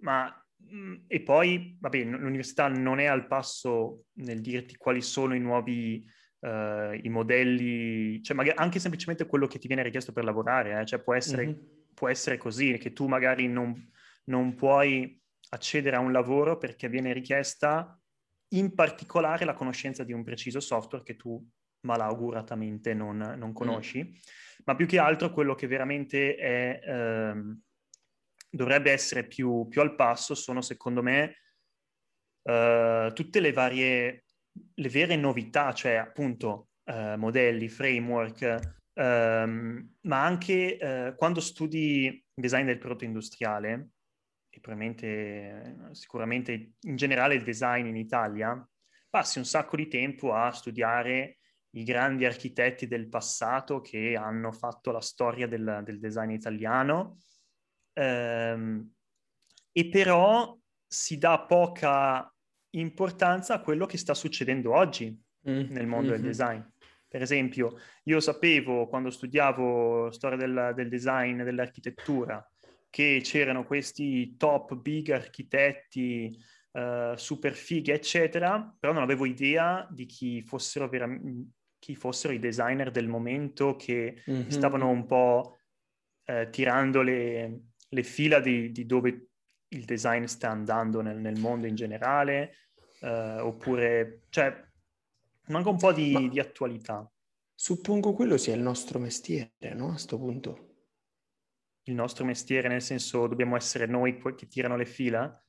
Ma, 0.02 0.26
mh, 0.58 0.96
e 1.08 1.22
poi, 1.22 1.78
vabbè, 1.80 2.04
l'università 2.04 2.68
non 2.68 3.00
è 3.00 3.06
al 3.06 3.28
passo 3.28 4.06
nel 4.18 4.42
dirti 4.42 4.76
quali 4.76 5.02
sono 5.02 5.34
i 5.34 5.40
nuovi, 5.40 6.06
eh, 6.42 7.00
i 7.04 7.10
modelli, 7.10 8.22
cioè 8.22 8.36
magari 8.36 8.58
anche 8.58 8.80
semplicemente 8.80 9.26
quello 9.26 9.48
che 9.48 9.60
ti 9.60 9.68
viene 9.68 9.84
richiesto 9.84 10.12
per 10.12 10.26
lavorare, 10.26 10.80
eh, 10.82 10.86
cioè 10.86 11.02
può 11.02 11.14
essere, 11.16 11.46
Mhm. 11.46 11.82
Può 11.94 12.10
essere 12.10 12.38
così, 12.38 12.78
che 12.78 12.94
tu 12.94 13.08
magari 13.08 13.48
non, 13.48 13.92
non 14.26 14.56
puoi 14.56 15.22
accedere 15.50 15.96
a 15.96 16.00
un 16.00 16.12
lavoro 16.12 16.58
perché 16.58 16.90
viene 16.90 17.14
richiesta 17.14 18.00
in 18.50 18.74
particolare 18.74 19.46
la 19.46 19.54
conoscenza 19.54 20.04
di 20.04 20.14
un 20.14 20.24
preciso 20.24 20.60
software 20.60 21.04
che 21.04 21.16
tu 21.16 21.44
malauguratamente 21.82 22.94
non, 22.94 23.18
non 23.18 23.52
conosci, 23.52 24.20
ma 24.66 24.76
più 24.76 24.86
che 24.86 25.00
altro 25.00 25.32
quello 25.32 25.56
che 25.56 25.68
veramente 25.68 26.36
è, 26.36 26.80
ehm, 26.84 27.60
dovrebbe 28.50 28.92
essere 28.92 29.26
più, 29.26 29.68
più 29.68 29.82
al 29.82 29.96
passo 29.96 30.36
sono 30.36 30.62
secondo 30.62 31.02
me 31.02 31.38
eh, 32.44 33.12
tutte 33.14 33.40
le 33.40 33.52
varie, 33.52 34.26
le 34.76 34.90
vere 34.90 35.16
novità, 35.16 35.74
cioè 35.74 35.96
appunto 35.96 36.70
eh, 36.86 37.16
modelli, 37.18 37.68
framework, 37.68 38.82
ehm, 38.94 39.96
ma 40.02 40.24
anche 40.24 40.78
eh, 40.78 41.14
quando 41.16 41.40
studi 41.40 42.24
design 42.34 42.66
del 42.66 42.78
prodotto 42.78 43.06
industriale, 43.06 43.90
e 44.50 44.60
probabilmente, 44.60 45.08
eh, 45.08 45.96
sicuramente 45.96 46.74
in 46.82 46.96
generale 46.96 47.36
il 47.36 47.44
design 47.44 47.88
in 47.88 47.96
Italia, 47.96 48.68
passi 49.10 49.38
un 49.38 49.46
sacco 49.46 49.76
di 49.76 49.88
tempo 49.88 50.34
a 50.34 50.52
studiare 50.52 51.40
i 51.76 51.84
grandi 51.84 52.26
architetti 52.26 52.88
del 52.88 53.10
passato 53.10 53.82
che 53.82 54.16
hanno 54.16 54.52
fatto 54.52 54.92
la 54.92 55.02
storia 55.02 55.48
del, 55.48 55.82
del 55.84 56.00
design 56.00 56.30
italiano, 56.30 57.18
ehm, 57.94 58.92
e 59.72 59.90
però 59.90 60.56
si 60.86 61.18
dà 61.18 61.42
poca 61.42 62.32
importanza 62.76 63.56
a 63.56 63.62
quello 63.62 63.88
che 63.88 63.98
sta 63.98 64.14
succedendo 64.14 64.76
oggi 64.76 65.20
Mm, 65.50 65.72
nel 65.72 65.88
mondo 65.88 66.12
del 66.12 66.22
mhm. 66.22 66.26
design. 66.26 66.62
Per 67.14 67.22
esempio, 67.22 67.78
io 68.06 68.20
sapevo 68.20 68.88
quando 68.88 69.12
studiavo 69.12 70.10
storia 70.10 70.36
del, 70.36 70.72
del 70.74 70.90
design 70.90 71.44
dell'architettura 71.44 72.44
che 72.90 73.20
c'erano 73.22 73.66
questi 73.66 74.36
top 74.36 74.74
big 74.78 75.12
architetti 75.12 76.36
eh, 76.72 77.14
super 77.16 77.54
fighi, 77.54 77.92
eccetera, 77.92 78.76
però 78.80 78.94
non 78.94 79.04
avevo 79.04 79.26
idea 79.26 79.88
di 79.92 80.08
chi 80.08 80.42
fossero, 80.42 80.90
vera- 80.90 81.08
chi 81.78 81.94
fossero 81.96 82.34
i 82.34 82.40
designer 82.40 82.90
del 82.90 83.08
momento 83.08 83.76
che 83.76 84.24
Mhm. 84.26 84.50
stavano 84.50 84.90
un 84.90 85.06
po' 85.06 85.60
eh, 86.26 86.50
tirando 86.50 87.04
le, 87.04 87.60
le 87.90 88.04
fila 88.04 88.40
di, 88.40 88.72
di 88.72 88.88
dove 88.88 89.28
il 89.68 89.86
design 89.86 90.24
sta 90.24 90.50
andando 90.50 91.02
nel, 91.02 91.18
nel 91.18 91.40
mondo 91.40 91.68
in 91.68 91.76
generale, 91.76 92.56
eh, 93.02 93.40
oppure, 93.40 94.24
cioè, 94.30 94.72
manca 95.48 95.70
un 95.70 95.78
po' 95.78 95.92
di, 95.92 96.12
Ma- 96.12 96.28
di 96.28 96.40
attualità. 96.40 97.10
Suppongo 97.54 98.14
quello 98.14 98.38
sia 98.38 98.56
il 98.56 98.62
nostro 98.62 99.00
mestiere, 99.00 99.74
no? 99.74 99.92
A 99.92 99.98
sto 99.98 100.18
punto. 100.18 100.72
Il 101.84 101.94
nostro 101.94 102.26
mestiere, 102.26 102.68
nel 102.68 102.82
senso, 102.82 103.28
dobbiamo 103.28 103.56
essere 103.56 103.86
noi 103.86 104.20
che 104.36 104.48
tirano 104.48 104.78
le 104.78 104.86
fila? 104.86 105.44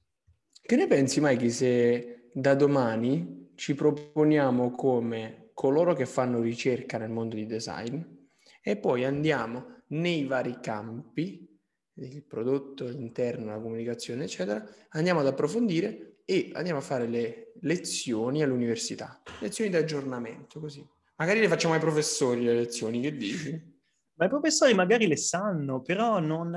Che 0.60 0.76
ne 0.76 0.86
pensi, 0.86 1.20
Mikey, 1.20 1.50
se 1.50 2.30
da 2.32 2.54
domani 2.54 3.52
ci 3.54 3.74
proponiamo 3.74 4.70
come 4.72 5.50
coloro 5.54 5.94
che 5.94 6.06
fanno 6.06 6.40
ricerca 6.40 6.98
nel 6.98 7.10
mondo 7.10 7.36
di 7.36 7.46
design 7.46 8.00
e 8.60 8.76
poi 8.76 9.04
andiamo 9.04 9.82
nei 9.88 10.24
vari 10.24 10.58
campi, 10.60 11.48
il 11.96 12.24
prodotto 12.24 12.88
interno, 12.88 13.52
la 13.52 13.60
comunicazione, 13.60 14.24
eccetera, 14.24 14.64
andiamo 14.90 15.20
ad 15.20 15.26
approfondire 15.26 16.13
e 16.24 16.50
andiamo 16.54 16.78
a 16.78 16.82
fare 16.82 17.06
le 17.06 17.52
lezioni 17.60 18.42
all'università, 18.42 19.22
lezioni 19.38 19.70
di 19.70 19.76
aggiornamento, 19.76 20.60
così. 20.60 20.86
Magari 21.16 21.40
le 21.40 21.48
facciamo 21.48 21.74
ai 21.74 21.80
professori 21.80 22.42
le 22.44 22.54
lezioni, 22.54 23.00
che 23.00 23.16
dici? 23.16 23.72
Ma 24.16 24.26
i 24.26 24.28
professori 24.28 24.74
magari 24.74 25.06
le 25.08 25.16
sanno, 25.16 25.82
però 25.82 26.20
non, 26.20 26.50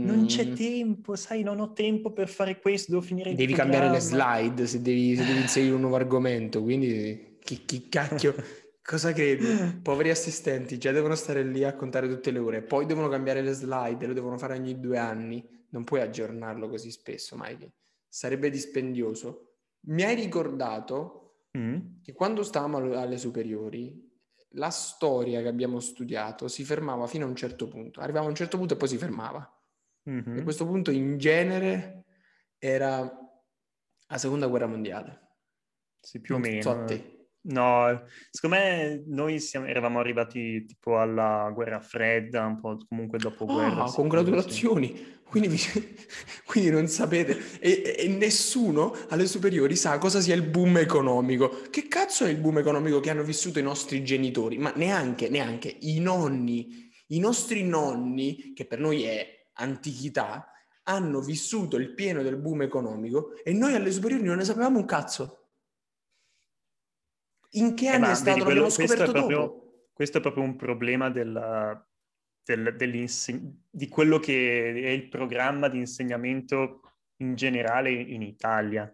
non 0.00 0.24
c'è 0.26 0.48
Mm. 0.48 0.54
tempo, 0.54 1.14
sai, 1.16 1.42
non 1.42 1.60
ho 1.60 1.72
tempo 1.72 2.12
per 2.12 2.28
fare 2.28 2.58
questo, 2.58 2.90
devo 2.92 3.02
finire 3.02 3.30
il 3.30 3.36
Devi 3.36 3.54
cambiare 3.54 3.88
le 3.88 3.98
programma. 3.98 4.36
slide 4.40 4.66
se 4.66 4.82
devi, 4.82 5.14
se 5.16 5.24
devi 5.24 5.40
inserire 5.40 5.74
un 5.74 5.80
nuovo 5.80 5.96
argomento, 5.96 6.62
quindi 6.62 7.38
Chi, 7.44 7.64
chi 7.64 7.88
cacchio? 7.88 8.34
Cosa 8.82 9.12
credi? 9.12 9.80
Poveri 9.82 10.10
assistenti, 10.10 10.76
già 10.78 10.92
devono 10.92 11.14
stare 11.14 11.42
lì 11.44 11.62
a 11.64 11.74
contare 11.74 12.08
tutte 12.08 12.30
le 12.30 12.38
ore, 12.38 12.62
poi 12.62 12.84
devono 12.86 13.08
cambiare 13.08 13.42
le 13.42 13.52
slide, 13.52 14.06
lo 14.06 14.12
devono 14.12 14.36
fare 14.38 14.54
ogni 14.54 14.78
due 14.80 14.98
anni. 14.98 15.46
Non 15.70 15.84
puoi 15.84 16.00
aggiornarlo 16.00 16.68
così 16.68 16.90
spesso, 16.90 17.36
Mikey. 17.36 17.70
Sarebbe 18.14 18.48
dispendioso. 18.48 19.56
Mi 19.86 20.04
hai 20.04 20.14
ricordato 20.14 21.46
mm. 21.58 22.00
che 22.00 22.12
quando 22.12 22.44
stavamo 22.44 22.96
alle 22.96 23.18
superiori, 23.18 24.08
la 24.50 24.70
storia 24.70 25.42
che 25.42 25.48
abbiamo 25.48 25.80
studiato 25.80 26.46
si 26.46 26.62
fermava 26.62 27.08
fino 27.08 27.24
a 27.24 27.28
un 27.28 27.34
certo 27.34 27.66
punto. 27.66 27.98
Arrivava 27.98 28.26
a 28.26 28.28
un 28.28 28.36
certo 28.36 28.56
punto 28.56 28.74
e 28.74 28.76
poi 28.76 28.86
si 28.86 28.98
fermava. 28.98 29.52
Mm-hmm. 30.08 30.38
E 30.38 30.42
questo 30.44 30.64
punto 30.64 30.92
in 30.92 31.18
genere 31.18 32.04
era 32.56 33.00
la 33.00 34.18
seconda 34.18 34.46
guerra 34.46 34.68
mondiale. 34.68 35.38
Sì, 35.98 36.20
più 36.20 36.36
o 36.36 36.38
meno. 36.38 36.62
So 36.62 36.84
no, 37.44 38.02
secondo 38.30 38.56
me 38.56 39.02
noi 39.06 39.40
siamo, 39.40 39.66
eravamo 39.66 39.98
arrivati 39.98 40.64
tipo 40.64 40.98
alla 40.98 41.50
guerra 41.54 41.80
fredda, 41.80 42.44
un 42.44 42.60
po' 42.60 42.78
comunque 42.88 43.18
dopo 43.18 43.44
guerra. 43.44 43.84
Ah, 43.84 43.90
congratulazioni! 43.90 44.94
Sì. 44.94 45.12
Quindi, 45.24 45.48
vi, 45.48 45.58
quindi, 46.46 46.70
non 46.70 46.86
sapete, 46.86 47.58
e, 47.58 47.96
e, 47.98 48.08
nessuno 48.08 48.94
alle 49.08 49.26
superiori 49.26 49.74
sa 49.74 49.98
cosa 49.98 50.20
sia 50.20 50.34
il 50.34 50.42
boom 50.42 50.78
economico. 50.78 51.62
Che 51.70 51.88
cazzo 51.88 52.24
è 52.24 52.28
il 52.28 52.36
boom 52.36 52.58
economico 52.58 53.00
che 53.00 53.10
hanno 53.10 53.24
vissuto 53.24 53.58
i 53.58 53.62
nostri 53.62 54.04
genitori? 54.04 54.58
Ma 54.58 54.72
neanche, 54.76 55.28
neanche 55.28 55.76
i 55.80 55.98
nonni, 55.98 56.90
i 57.08 57.18
nostri 57.18 57.64
nonni, 57.64 58.52
che 58.54 58.64
per 58.66 58.78
noi 58.78 59.02
è 59.02 59.46
antichità, 59.54 60.50
hanno 60.84 61.20
vissuto 61.20 61.76
il 61.76 61.94
pieno 61.94 62.22
del 62.22 62.36
boom 62.36 62.62
economico 62.62 63.34
e 63.42 63.52
noi 63.52 63.74
alle 63.74 63.90
superiori 63.90 64.22
non 64.22 64.36
ne 64.36 64.44
sapevamo 64.44 64.78
un 64.78 64.84
cazzo. 64.84 65.43
In 67.54 67.74
che 67.74 67.86
eh, 67.86 67.88
anni 67.88 68.10
è 68.10 68.14
stato? 68.14 68.38
Vedi, 68.38 68.46
L'abbiamo 68.46 68.68
scoperto 68.68 69.12
proprio, 69.12 69.86
questo 69.92 70.18
è 70.18 70.20
proprio 70.20 70.44
un 70.44 70.56
problema 70.56 71.10
della, 71.10 71.86
del, 72.44 72.76
di 73.70 73.88
quello 73.88 74.18
che 74.18 74.72
è 74.74 74.90
il 74.90 75.08
programma 75.08 75.68
di 75.68 75.78
insegnamento 75.78 76.80
in 77.18 77.34
generale 77.34 77.90
in 77.90 78.22
Italia. 78.22 78.90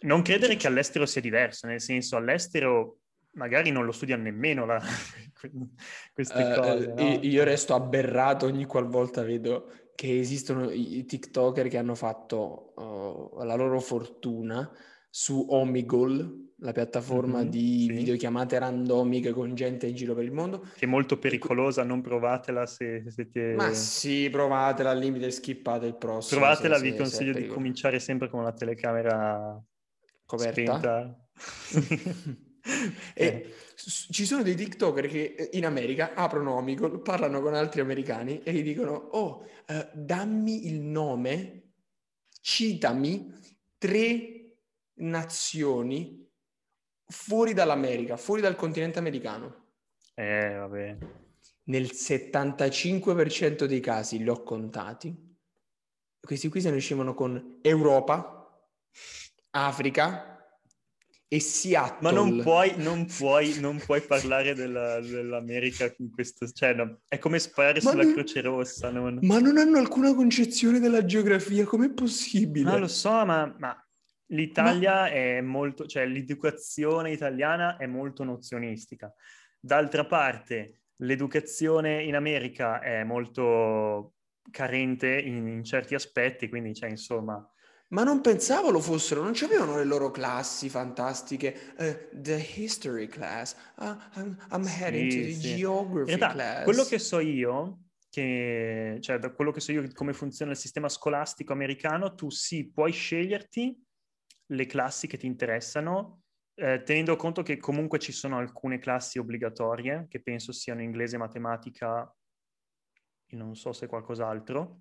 Non 0.00 0.22
credere 0.22 0.56
che 0.56 0.66
all'estero 0.66 1.06
sia 1.06 1.20
diverso, 1.20 1.66
nel 1.66 1.80
senso 1.80 2.16
all'estero 2.16 2.98
magari 3.34 3.70
non 3.70 3.84
lo 3.84 3.92
studiano 3.92 4.22
nemmeno 4.22 4.64
la, 4.64 4.80
queste 6.12 6.42
uh, 6.42 6.60
cose. 6.60 6.86
No? 6.86 7.18
Io 7.22 7.44
resto 7.44 7.74
aberrato 7.74 8.46
ogni 8.46 8.64
qualvolta 8.64 9.22
vedo 9.22 9.70
che 9.94 10.18
esistono 10.18 10.70
i 10.70 11.04
TikToker 11.04 11.68
che 11.68 11.78
hanno 11.78 11.94
fatto 11.94 12.72
uh, 12.76 13.44
la 13.44 13.54
loro 13.54 13.80
fortuna 13.80 14.68
su 15.08 15.46
Omigol, 15.48 16.43
la 16.58 16.72
piattaforma 16.72 17.40
mm-hmm, 17.40 17.48
di 17.48 17.86
sì. 17.88 17.92
videochiamate 17.92 18.58
randomiche 18.58 19.32
con 19.32 19.54
gente 19.54 19.86
in 19.86 19.94
giro 19.94 20.14
per 20.14 20.24
il 20.24 20.32
mondo. 20.32 20.60
Che 20.60 20.84
è 20.84 20.88
molto 20.88 21.18
pericolosa, 21.18 21.82
non 21.82 22.00
provatela 22.00 22.66
se 22.66 23.04
siete... 23.08 23.54
Ma 23.54 23.72
sì, 23.72 24.28
provatela 24.30 24.90
al 24.90 24.98
limite, 24.98 25.30
skippate 25.30 25.86
il 25.86 25.96
prossimo. 25.96 26.40
Provatela, 26.40 26.76
se, 26.76 26.82
vi 26.82 26.90
se, 26.90 26.96
consiglio 26.96 27.32
se 27.32 27.40
di 27.40 27.46
cominciare 27.48 27.98
sempre 27.98 28.28
con 28.28 28.42
la 28.42 28.52
telecamera 28.52 29.62
coperta. 30.24 31.18
e 33.14 33.26
eh. 33.26 33.54
ci 33.74 34.24
sono 34.24 34.42
dei 34.42 34.54
TikToker 34.54 35.06
che 35.06 35.34
eh, 35.36 35.50
in 35.52 35.66
America 35.66 36.14
aprono 36.14 36.54
Omegle, 36.54 37.00
parlano 37.00 37.40
con 37.40 37.54
altri 37.54 37.80
americani 37.80 38.42
e 38.42 38.52
gli 38.52 38.62
dicono 38.62 38.92
oh, 38.92 39.44
uh, 39.66 39.88
dammi 39.92 40.68
il 40.68 40.80
nome, 40.80 41.72
citami 42.40 43.32
tre 43.76 44.56
nazioni 44.94 46.23
fuori 47.06 47.52
dall'America, 47.52 48.16
fuori 48.16 48.40
dal 48.40 48.56
continente 48.56 48.98
americano. 48.98 49.72
Eh, 50.14 50.54
vabbè. 50.54 50.98
Nel 51.64 51.90
75% 51.92 53.64
dei 53.64 53.80
casi 53.80 54.18
li 54.18 54.28
ho 54.28 54.42
contati. 54.42 55.32
Questi 56.20 56.48
qui 56.48 56.60
se 56.60 56.70
ne 56.70 56.76
uscivano 56.76 57.14
con 57.14 57.58
Europa, 57.62 58.68
Africa, 59.50 60.34
e 61.34 61.40
Seattle. 61.40 61.98
Ma 62.00 62.10
non 62.12 62.40
puoi, 62.42 62.74
non 62.76 63.06
puoi, 63.06 63.58
non 63.58 63.78
puoi 63.78 64.00
parlare 64.02 64.54
della, 64.54 65.00
dell'America 65.00 65.92
in 65.98 66.10
questo... 66.10 66.48
Cioè, 66.48 66.74
no, 66.74 67.00
è 67.08 67.18
come 67.18 67.38
sparare 67.38 67.80
ma 67.82 67.90
sulla 67.90 68.04
non, 68.04 68.12
Croce 68.12 68.40
Rossa. 68.40 68.90
Non... 68.90 69.18
Ma 69.22 69.38
non 69.40 69.58
hanno 69.58 69.78
alcuna 69.78 70.14
concezione 70.14 70.78
della 70.78 71.04
geografia, 71.04 71.64
com'è 71.64 71.90
possibile? 71.90 72.70
No, 72.70 72.78
lo 72.78 72.88
so, 72.88 73.10
ma, 73.24 73.52
ma 73.58 73.84
l'Italia 74.26 75.02
ma... 75.02 75.10
è 75.10 75.40
molto... 75.40 75.86
Cioè, 75.86 76.06
l'educazione 76.06 77.10
italiana 77.12 77.76
è 77.76 77.86
molto 77.86 78.24
nozionistica. 78.24 79.12
D'altra 79.58 80.04
parte, 80.06 80.80
l'educazione 80.96 82.02
in 82.02 82.14
America 82.14 82.80
è 82.80 83.04
molto 83.04 84.14
carente 84.50 85.18
in, 85.18 85.46
in 85.48 85.64
certi 85.64 85.94
aspetti, 85.94 86.48
quindi, 86.48 86.74
cioè, 86.74 86.90
insomma 86.90 87.48
ma 87.94 88.02
non 88.02 88.20
pensavo 88.20 88.70
lo 88.70 88.80
fossero, 88.80 89.22
non 89.22 89.32
c'avevano 89.34 89.76
le 89.76 89.84
loro 89.84 90.10
classi 90.10 90.68
fantastiche. 90.68 91.74
Uh, 91.78 92.18
the 92.20 92.44
history 92.56 93.06
class, 93.06 93.54
uh, 93.76 93.94
I'm, 94.16 94.36
I'm 94.50 94.66
heading 94.66 95.10
sì, 95.10 95.20
to 95.20 95.26
the 95.26 95.32
sì. 95.34 95.56
geography 95.56 96.16
realtà, 96.16 96.32
class. 96.32 96.64
Quello 96.64 96.82
che 96.82 96.98
so 96.98 97.20
io, 97.20 97.78
che, 98.10 98.98
cioè 99.00 99.18
da 99.18 99.30
quello 99.30 99.52
che 99.52 99.60
so 99.60 99.70
io 99.70 99.88
come 99.92 100.12
funziona 100.12 100.50
il 100.50 100.56
sistema 100.56 100.88
scolastico 100.88 101.52
americano, 101.52 102.14
tu 102.14 102.30
sì, 102.30 102.68
puoi 102.68 102.90
sceglierti 102.90 103.83
le 104.46 104.66
classi 104.66 105.06
che 105.06 105.16
ti 105.16 105.26
interessano, 105.26 106.22
eh, 106.54 106.82
tenendo 106.82 107.16
conto 107.16 107.42
che 107.42 107.56
comunque 107.56 107.98
ci 107.98 108.12
sono 108.12 108.38
alcune 108.38 108.78
classi 108.78 109.18
obbligatorie, 109.18 110.06
che 110.08 110.20
penso 110.20 110.52
siano 110.52 110.82
inglese, 110.82 111.16
matematica, 111.16 112.12
e 113.26 113.36
non 113.36 113.54
so 113.56 113.72
se 113.72 113.86
qualcos'altro. 113.86 114.80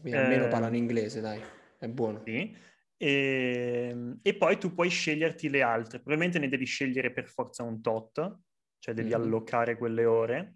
Quindi 0.00 0.18
almeno 0.18 0.46
eh, 0.46 0.48
parlano 0.48 0.76
inglese, 0.76 1.20
dai 1.20 1.40
è 1.78 1.88
buono. 1.88 2.22
Sì. 2.24 2.56
E, 2.96 3.88
ehm, 3.90 4.18
e, 4.22 4.36
poi 4.36 4.58
tu 4.58 4.72
puoi 4.74 4.88
sceglierti 4.88 5.48
le 5.48 5.62
altre. 5.62 5.98
Probabilmente 5.98 6.38
ne 6.38 6.48
devi 6.48 6.64
scegliere 6.64 7.12
per 7.12 7.28
forza 7.28 7.62
un 7.62 7.80
tot, 7.80 8.38
cioè 8.78 8.94
devi 8.94 9.10
mm-hmm. 9.10 9.20
allocare 9.20 9.76
quelle 9.76 10.04
ore. 10.04 10.54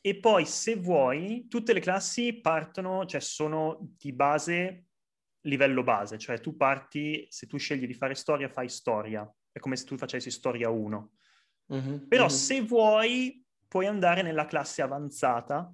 E 0.00 0.16
poi 0.18 0.46
se 0.46 0.76
vuoi, 0.76 1.46
tutte 1.48 1.72
le 1.72 1.80
classi 1.80 2.40
partono, 2.40 3.06
cioè 3.06 3.20
sono 3.20 3.78
di 3.98 4.12
base 4.12 4.85
livello 5.46 5.82
base, 5.82 6.18
cioè 6.18 6.40
tu 6.40 6.56
parti, 6.56 7.26
se 7.28 7.46
tu 7.46 7.56
scegli 7.56 7.86
di 7.86 7.94
fare 7.94 8.14
storia, 8.14 8.48
fai 8.48 8.68
storia. 8.68 9.28
È 9.50 9.58
come 9.58 9.76
se 9.76 9.84
tu 9.84 9.96
facessi 9.96 10.30
storia 10.30 10.68
1. 10.68 11.12
Mm-hmm. 11.72 12.08
Però 12.08 12.26
mm-hmm. 12.26 12.34
se 12.34 12.60
vuoi, 12.62 13.44
puoi 13.66 13.86
andare 13.86 14.22
nella 14.22 14.46
classe 14.46 14.82
avanzata 14.82 15.72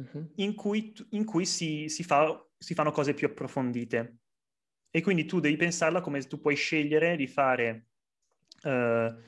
mm-hmm. 0.00 0.26
in 0.36 0.54
cui, 0.54 0.92
in 1.10 1.24
cui 1.24 1.46
si, 1.46 1.88
si 1.88 2.04
fa 2.04 2.42
si 2.58 2.74
fanno 2.74 2.90
cose 2.90 3.14
più 3.14 3.26
approfondite. 3.26 4.18
E 4.90 5.00
quindi 5.00 5.24
tu 5.24 5.38
devi 5.38 5.56
pensarla 5.56 6.00
come 6.00 6.20
tu 6.22 6.40
puoi 6.40 6.56
scegliere 6.56 7.16
di 7.16 7.26
fare... 7.26 7.86
Uh, 8.62 9.26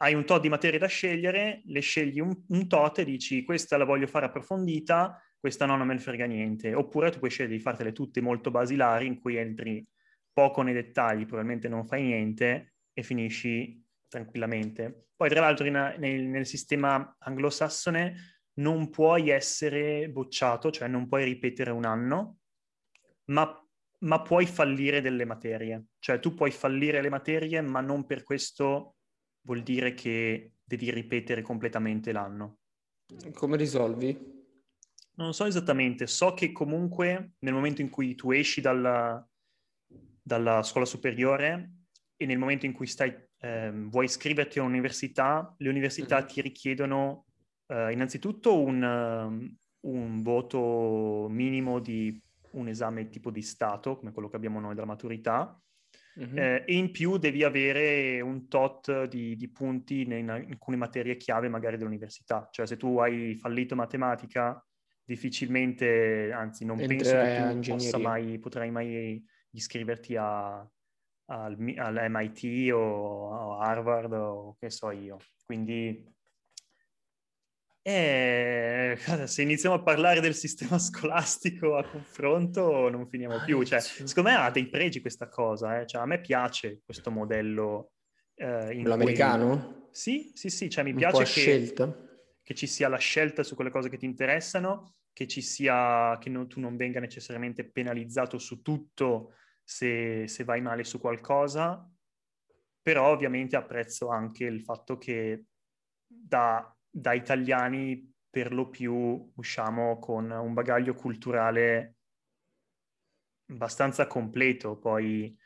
hai 0.00 0.14
un 0.14 0.24
tot 0.24 0.40
di 0.40 0.48
materie 0.48 0.78
da 0.78 0.86
scegliere, 0.86 1.62
le 1.64 1.80
scegli 1.80 2.20
un, 2.20 2.32
un, 2.50 2.68
tot 2.68 3.00
e 3.00 3.04
dici 3.04 3.42
questa 3.42 3.76
la 3.76 3.84
voglio 3.84 4.06
fare 4.06 4.26
approfondita, 4.26 5.20
questa 5.38 5.66
no, 5.66 5.76
non 5.76 5.86
me 5.86 5.94
ne 5.94 6.00
frega 6.00 6.26
niente. 6.26 6.74
Oppure 6.74 7.10
tu 7.10 7.18
puoi 7.18 7.30
scegliere 7.30 7.56
di 7.56 7.62
fartele 7.62 7.92
tutte 7.92 8.20
molto 8.20 8.50
basilari 8.50 9.06
in 9.06 9.20
cui 9.20 9.36
entri 9.36 9.86
poco 10.32 10.62
nei 10.62 10.74
dettagli, 10.74 11.26
probabilmente 11.26 11.68
non 11.68 11.86
fai 11.86 12.02
niente 12.02 12.74
e 12.92 13.02
finisci 13.02 13.84
tranquillamente. 14.08 15.08
Poi 15.16 15.28
tra 15.28 15.40
l'altro 15.40 15.66
in, 15.66 15.94
nel, 15.98 16.22
nel 16.22 16.46
sistema 16.46 17.16
anglosassone 17.18 18.14
non 18.58 18.90
puoi 18.90 19.30
essere 19.30 20.08
bocciato, 20.08 20.70
cioè 20.70 20.88
non 20.88 21.08
puoi 21.08 21.24
ripetere 21.24 21.70
un 21.70 21.84
anno, 21.84 22.38
ma, 23.26 23.68
ma 24.00 24.22
puoi 24.22 24.46
fallire 24.46 25.00
delle 25.00 25.24
materie. 25.24 25.86
Cioè 25.98 26.20
tu 26.20 26.34
puoi 26.34 26.50
fallire 26.50 27.00
le 27.00 27.08
materie, 27.08 27.60
ma 27.60 27.80
non 27.80 28.06
per 28.06 28.22
questo 28.22 28.96
vuol 29.42 29.62
dire 29.62 29.94
che 29.94 30.52
devi 30.62 30.90
ripetere 30.90 31.42
completamente 31.42 32.12
l'anno. 32.12 32.58
Come 33.32 33.56
risolvi? 33.56 34.37
Non 35.18 35.34
so 35.34 35.46
esattamente, 35.46 36.06
so 36.06 36.32
che 36.32 36.52
comunque 36.52 37.32
nel 37.40 37.52
momento 37.52 37.80
in 37.80 37.90
cui 37.90 38.14
tu 38.14 38.30
esci 38.30 38.60
dalla, 38.60 39.26
dalla 40.22 40.62
scuola 40.62 40.86
superiore 40.86 41.72
e 42.16 42.24
nel 42.24 42.38
momento 42.38 42.66
in 42.66 42.72
cui 42.72 42.86
stai, 42.86 43.12
eh, 43.40 43.72
vuoi 43.72 44.04
iscriverti 44.04 44.60
a 44.60 44.62
un'università, 44.62 45.52
le 45.58 45.68
università 45.68 46.22
mm. 46.22 46.26
ti 46.26 46.40
richiedono 46.40 47.26
eh, 47.66 47.90
innanzitutto 47.90 48.60
un, 48.60 49.56
un 49.80 50.22
voto 50.22 51.26
minimo 51.28 51.80
di 51.80 52.20
un 52.52 52.68
esame 52.68 53.08
tipo 53.08 53.32
di 53.32 53.42
Stato, 53.42 53.96
come 53.96 54.12
quello 54.12 54.28
che 54.28 54.36
abbiamo 54.36 54.60
noi 54.60 54.74
della 54.74 54.86
maturità, 54.86 55.60
mm-hmm. 56.20 56.38
eh, 56.38 56.64
e 56.64 56.76
in 56.76 56.92
più 56.92 57.16
devi 57.16 57.42
avere 57.42 58.20
un 58.20 58.46
tot 58.46 59.06
di, 59.06 59.34
di 59.34 59.48
punti 59.50 60.02
in, 60.02 60.12
in, 60.12 60.30
alcune 60.30 60.76
materie 60.76 61.16
chiave 61.16 61.48
magari 61.48 61.76
dell'università. 61.76 62.48
Cioè 62.52 62.66
se 62.66 62.76
tu 62.76 62.98
hai 62.98 63.34
fallito 63.34 63.74
matematica, 63.74 64.62
difficilmente, 65.08 66.30
anzi 66.32 66.66
non 66.66 66.78
Entrerai 66.78 67.36
penso 67.36 67.54
che 67.54 67.60
tu 67.60 67.72
possa 67.72 67.98
mai, 67.98 68.38
potrai 68.38 68.70
mai 68.70 69.24
iscriverti 69.52 70.16
a, 70.16 70.58
al, 70.58 71.74
all'MIT 71.76 72.72
o 72.74 73.56
a 73.58 73.66
Harvard 73.66 74.12
o 74.12 74.56
che 74.60 74.68
so 74.68 74.90
io. 74.90 75.16
Quindi 75.46 76.14
eh, 77.80 78.98
se 79.24 79.40
iniziamo 79.40 79.76
a 79.76 79.82
parlare 79.82 80.20
del 80.20 80.34
sistema 80.34 80.76
scolastico 80.78 81.76
a 81.76 81.88
confronto 81.88 82.90
non 82.90 83.08
finiamo 83.08 83.42
più. 83.46 83.62
Cioè, 83.62 83.80
secondo 83.80 84.28
me 84.28 84.36
ha 84.36 84.50
dei 84.50 84.68
pregi 84.68 85.00
questa 85.00 85.30
cosa. 85.30 85.80
Eh? 85.80 85.86
Cioè, 85.86 86.02
a 86.02 86.06
me 86.06 86.20
piace 86.20 86.82
questo 86.84 87.10
modello. 87.10 87.92
Eh, 88.34 88.82
L'americano? 88.82 89.56
Cui... 89.56 89.88
Sì, 89.90 90.32
sì, 90.34 90.50
sì. 90.50 90.68
Cioè, 90.68 90.84
mi 90.84 90.90
Un 90.90 90.98
piace 90.98 91.24
che, 91.24 91.72
che, 92.48 92.54
ci 92.54 92.66
sia 92.66 92.88
la 92.88 92.96
scelta 92.96 93.42
su 93.42 93.54
quelle 93.54 93.70
cose 93.70 93.90
che 93.90 93.98
ti 93.98 94.06
interessano, 94.06 94.94
che 95.12 95.26
ci 95.26 95.42
sia, 95.42 96.16
che 96.18 96.30
non, 96.30 96.48
tu 96.48 96.60
non 96.60 96.76
venga 96.76 96.98
necessariamente 96.98 97.68
penalizzato 97.68 98.38
su 98.38 98.62
tutto 98.62 99.34
se, 99.62 100.26
se 100.26 100.44
vai 100.44 100.62
male 100.62 100.84
su 100.84 100.98
qualcosa. 100.98 101.86
Però 102.80 103.10
ovviamente 103.10 103.56
apprezzo 103.56 104.08
anche 104.08 104.44
il 104.44 104.62
fatto 104.62 104.96
che 104.96 105.44
da 106.06 106.74
da 106.90 107.12
italiani 107.12 108.12
per 108.30 108.52
lo 108.52 108.68
più 108.68 109.30
usciamo 109.34 109.98
con 109.98 110.30
un 110.30 110.54
bagaglio 110.54 110.94
culturale 110.94 111.96
abbastanza 113.50 114.06
completo, 114.06 114.78
poi 114.78 115.36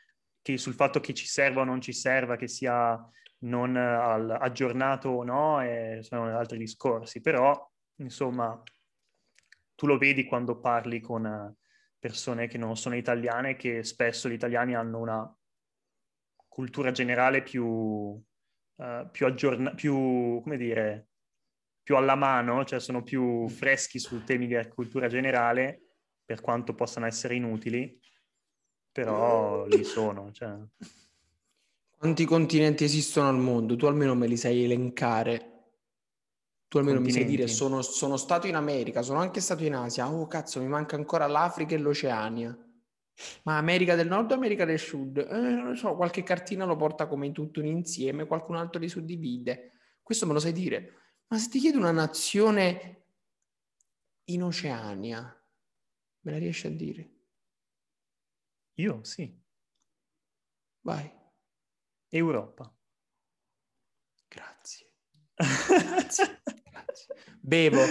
che 0.41 0.57
sul 0.57 0.73
fatto 0.73 0.99
che 0.99 1.13
ci 1.13 1.25
serva 1.25 1.61
o 1.61 1.65
non 1.65 1.79
ci 1.79 1.93
serva, 1.93 2.35
che 2.35 2.47
sia 2.47 2.99
non 3.43 3.75
al, 3.75 4.29
aggiornato 4.29 5.09
o 5.09 5.23
no, 5.23 5.61
eh, 5.61 5.99
sono 6.01 6.37
altri 6.37 6.57
discorsi, 6.57 7.21
però 7.21 7.69
insomma 7.97 8.61
tu 9.75 9.85
lo 9.87 9.97
vedi 9.97 10.25
quando 10.25 10.59
parli 10.59 10.99
con 10.99 11.55
persone 11.99 12.47
che 12.47 12.57
non 12.57 12.75
sono 12.75 12.95
italiane, 12.95 13.55
che 13.55 13.83
spesso 13.83 14.27
gli 14.27 14.33
italiani 14.33 14.75
hanno 14.75 14.99
una 14.99 15.37
cultura 16.47 16.91
generale 16.91 17.41
più, 17.41 17.65
uh, 17.65 19.09
più 19.11 19.25
aggiornata, 19.25 19.75
più, 19.75 20.41
come 20.43 20.57
dire, 20.57 21.07
più 21.81 21.95
alla 21.95 22.15
mano, 22.15 22.63
cioè 22.65 22.79
sono 22.79 23.03
più 23.03 23.47
freschi 23.47 23.99
su 23.99 24.23
temi 24.23 24.47
di 24.47 24.67
cultura 24.67 25.07
generale, 25.07 25.95
per 26.23 26.41
quanto 26.41 26.75
possano 26.75 27.05
essere 27.05 27.35
inutili, 27.35 27.99
però 28.91 29.65
lì 29.65 29.83
sono. 29.83 30.31
Cioè. 30.31 30.55
Quanti 32.03 32.25
continenti 32.25 32.83
esistono 32.83 33.29
al 33.29 33.37
mondo? 33.37 33.77
Tu 33.77 33.85
almeno 33.85 34.13
me 34.13 34.27
li 34.27 34.35
sai 34.35 34.65
elencare. 34.65 35.69
Tu 36.67 36.77
almeno 36.77 36.99
mi 36.99 37.09
sai 37.09 37.23
dire, 37.23 37.47
sono, 37.47 37.81
sono 37.81 38.17
stato 38.17 38.45
in 38.45 38.55
America, 38.55 39.01
sono 39.01 39.19
anche 39.19 39.39
stato 39.39 39.63
in 39.63 39.73
Asia. 39.73 40.11
Oh 40.11 40.27
cazzo, 40.27 40.59
mi 40.59 40.67
manca 40.67 40.97
ancora 40.97 41.27
l'Africa 41.27 41.75
e 41.75 41.77
l'Oceania. 41.77 42.53
Ma 43.43 43.55
America 43.55 43.95
del 43.95 44.09
Nord 44.09 44.31
o 44.31 44.33
America 44.33 44.65
del 44.65 44.79
Sud? 44.79 45.17
Eh, 45.17 45.37
non 45.37 45.69
lo 45.69 45.75
so, 45.75 45.95
qualche 45.95 46.23
cartina 46.23 46.65
lo 46.65 46.75
porta 46.75 47.07
come 47.07 47.31
tutto 47.31 47.61
un 47.61 47.67
insieme, 47.67 48.27
qualcun 48.27 48.57
altro 48.57 48.81
li 48.81 48.89
suddivide. 48.89 49.71
Questo 50.01 50.27
me 50.27 50.33
lo 50.33 50.39
sai 50.39 50.51
dire. 50.51 50.95
Ma 51.27 51.37
se 51.37 51.47
ti 51.47 51.59
chiedo 51.59 51.77
una 51.77 51.91
nazione 51.91 53.05
in 54.25 54.43
Oceania, 54.43 55.21
me 56.19 56.31
la 56.31 56.37
riesci 56.37 56.67
a 56.67 56.69
dire? 56.69 57.11
Io 58.73 59.01
sì. 59.05 59.41
Vai. 60.81 61.21
Europa. 62.17 62.71
Grazie. 64.27 64.87
Grazie. 65.35 66.41
Grazie. 66.69 67.17
Bevo, 67.39 67.81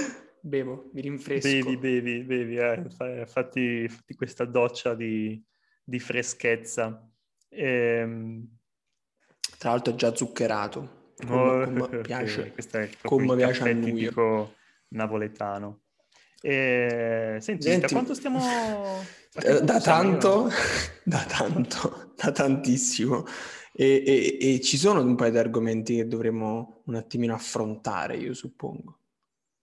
bevo, 0.40 0.90
mi 0.92 1.00
rinfresco. 1.00 1.48
Bevi, 1.48 1.76
bevi, 1.76 2.22
bevi, 2.22 2.56
eh. 2.56 3.26
fatti, 3.26 3.88
fatti, 3.88 4.14
questa 4.14 4.44
doccia 4.44 4.94
di, 4.94 5.42
di 5.82 5.98
freschezza. 5.98 7.04
Ehm... 7.48 8.58
Tra 9.58 9.70
l'altro 9.70 9.92
è 9.92 9.96
già 9.96 10.14
zuccherato. 10.14 11.14
Come, 11.26 11.34
oh, 11.34 11.72
come 11.72 11.98
piace, 12.02 12.52
questo 12.52 12.78
è 12.78 12.90
come 13.02 13.34
piace 13.36 13.62
a 13.68 13.72
lui. 13.72 13.92
tipico 13.92 14.54
napoletano. 14.88 15.82
E, 16.40 17.38
senti, 17.40 17.62
senti, 17.62 17.80
da 17.80 17.88
quanto 17.88 18.14
stiamo... 18.14 18.40
Da, 19.32 19.60
da 19.60 19.80
tanto, 19.80 20.48
da 21.04 21.24
tanto, 21.24 22.12
da 22.16 22.30
tantissimo. 22.30 23.24
E, 23.74 24.02
e, 24.04 24.38
e, 24.40 24.60
ci 24.60 24.76
sono 24.76 25.00
un 25.02 25.14
paio 25.14 25.30
di 25.30 25.38
argomenti 25.38 25.96
che 25.96 26.06
dovremmo 26.06 26.82
un 26.86 26.94
attimino 26.94 27.34
affrontare, 27.34 28.16
io 28.16 28.34
suppongo. 28.34 28.98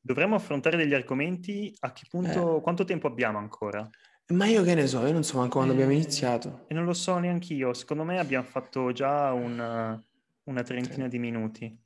Dovremmo 0.02 0.36
affrontare 0.36 0.78
degli 0.78 0.94
argomenti 0.94 1.74
a 1.80 1.92
che 1.92 2.06
punto, 2.10 2.58
eh. 2.58 2.62
quanto 2.62 2.86
tempo 2.86 3.08
abbiamo 3.08 3.38
ancora? 3.38 3.88
Ma 4.28 4.46
io 4.46 4.64
che 4.64 4.76
ne 4.76 4.88
so, 4.88 5.06
io 5.06 5.12
non 5.12 5.24
so 5.24 5.38
manco 5.38 5.58
quando 5.58 5.74
eh, 5.74 5.76
abbiamo 5.76 5.94
iniziato. 5.94 6.66
E 6.68 6.74
non 6.74 6.86
lo 6.86 6.94
so 6.94 7.18
neanche 7.18 7.54
io, 7.54 7.74
secondo 7.74 8.04
me 8.04 8.20
abbiamo 8.20 8.46
fatto 8.46 8.92
già 8.92 9.32
un 9.34 10.02
una 10.50 10.64
trentina 10.64 11.08
di 11.08 11.20
minuti. 11.20 11.78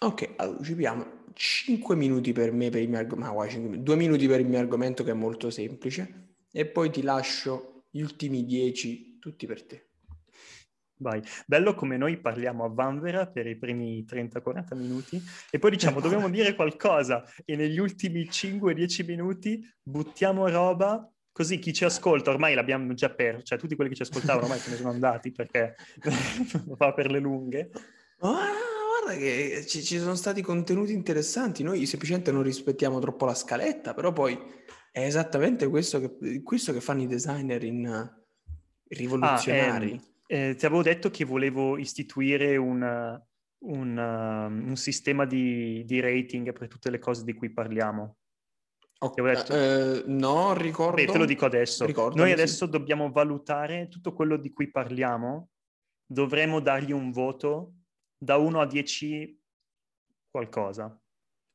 Ok, 0.00 0.34
allora 0.36 0.62
ci 0.62 0.72
abbiamo 0.72 1.24
5 1.34 1.96
minuti 1.96 2.32
per 2.32 2.52
me, 2.52 2.70
per 2.70 2.80
il 2.80 2.88
mio 2.88 2.98
argomento, 2.98 3.76
2 3.76 3.96
minuti 3.96 4.26
per 4.26 4.40
il 4.40 4.46
mio 4.46 4.58
argomento 4.58 5.04
che 5.04 5.10
è 5.10 5.14
molto 5.14 5.50
semplice 5.50 6.36
e 6.50 6.66
poi 6.66 6.90
ti 6.90 7.02
lascio 7.02 7.84
gli 7.90 8.00
ultimi 8.00 8.44
10 8.44 9.18
tutti 9.18 9.46
per 9.46 9.64
te. 9.64 9.88
Vai, 10.96 11.20
bello 11.46 11.74
come 11.74 11.96
noi 11.96 12.20
parliamo 12.20 12.64
a 12.64 12.68
Vanvera 12.68 13.26
per 13.26 13.46
i 13.48 13.56
primi 13.56 14.04
30-40 14.08 14.76
minuti 14.76 15.20
e 15.50 15.58
poi 15.58 15.72
diciamo 15.72 16.00
dobbiamo 16.00 16.30
dire 16.30 16.54
qualcosa 16.54 17.24
e 17.44 17.56
negli 17.56 17.78
ultimi 17.78 18.22
5-10 18.22 19.04
minuti 19.04 19.60
buttiamo 19.82 20.48
roba 20.48 21.08
così 21.32 21.58
chi 21.58 21.72
ci 21.72 21.84
ascolta 21.84 22.30
ormai 22.30 22.54
l'abbiamo 22.54 22.94
già 22.94 23.10
perso, 23.10 23.42
cioè 23.42 23.58
tutti 23.58 23.74
quelli 23.74 23.90
che 23.90 23.96
ci 23.96 24.02
ascoltavano 24.02 24.44
ormai 24.44 24.60
se 24.60 24.70
ne 24.70 24.76
sono 24.76 24.90
andati 24.90 25.32
perché 25.32 25.74
fa 26.76 26.92
per 26.92 27.10
le 27.10 27.18
lunghe. 27.18 27.70
Ah, 28.20 28.52
guarda 29.02 29.18
che 29.18 29.64
ci, 29.66 29.82
ci, 29.82 29.98
sono 29.98 30.14
stati 30.14 30.42
contenuti 30.42 30.92
interessanti, 30.92 31.64
noi 31.64 31.86
semplicemente 31.86 32.30
non 32.30 32.44
rispettiamo 32.44 33.00
troppo 33.00 33.24
la 33.24 33.34
scaletta, 33.34 33.94
però 33.94 34.12
poi 34.12 34.38
è 34.92 35.04
esattamente 35.04 35.66
questo 35.66 35.98
che, 35.98 36.40
questo 36.44 36.72
che 36.72 36.80
fanno 36.80 37.02
i 37.02 37.08
designer 37.08 37.64
in 37.64 38.12
rivoluzionari. 38.86 39.90
Ah, 39.90 39.94
eh, 39.94 40.13
eh, 40.34 40.56
ti 40.56 40.66
avevo 40.66 40.82
detto 40.82 41.10
che 41.10 41.24
volevo 41.24 41.78
istituire 41.78 42.56
un, 42.56 42.82
un, 43.66 43.96
uh, 43.96 44.68
un 44.68 44.76
sistema 44.76 45.24
di, 45.24 45.84
di, 45.84 46.00
rating 46.00 46.52
per 46.52 46.66
tutte 46.66 46.90
le 46.90 46.98
cose 46.98 47.22
di 47.22 47.34
cui 47.34 47.52
parliamo. 47.52 48.16
Okay. 48.98 49.44
Eh, 49.48 50.02
no, 50.06 50.54
ricordo. 50.54 50.96
Beh, 50.96 51.06
te 51.06 51.18
lo 51.18 51.24
dico 51.24 51.46
adesso. 51.46 51.86
Ricordami, 51.86 52.20
Noi 52.20 52.32
adesso 52.32 52.64
sì. 52.64 52.70
dobbiamo 52.72 53.12
valutare 53.12 53.86
tutto 53.86 54.12
quello 54.12 54.36
di 54.36 54.50
cui 54.52 54.72
parliamo, 54.72 55.50
dovremo 56.04 56.58
dargli 56.58 56.90
un 56.90 57.12
voto 57.12 57.74
da 58.18 58.36
1 58.36 58.60
a 58.60 58.66
10 58.66 59.40
qualcosa. 60.32 61.00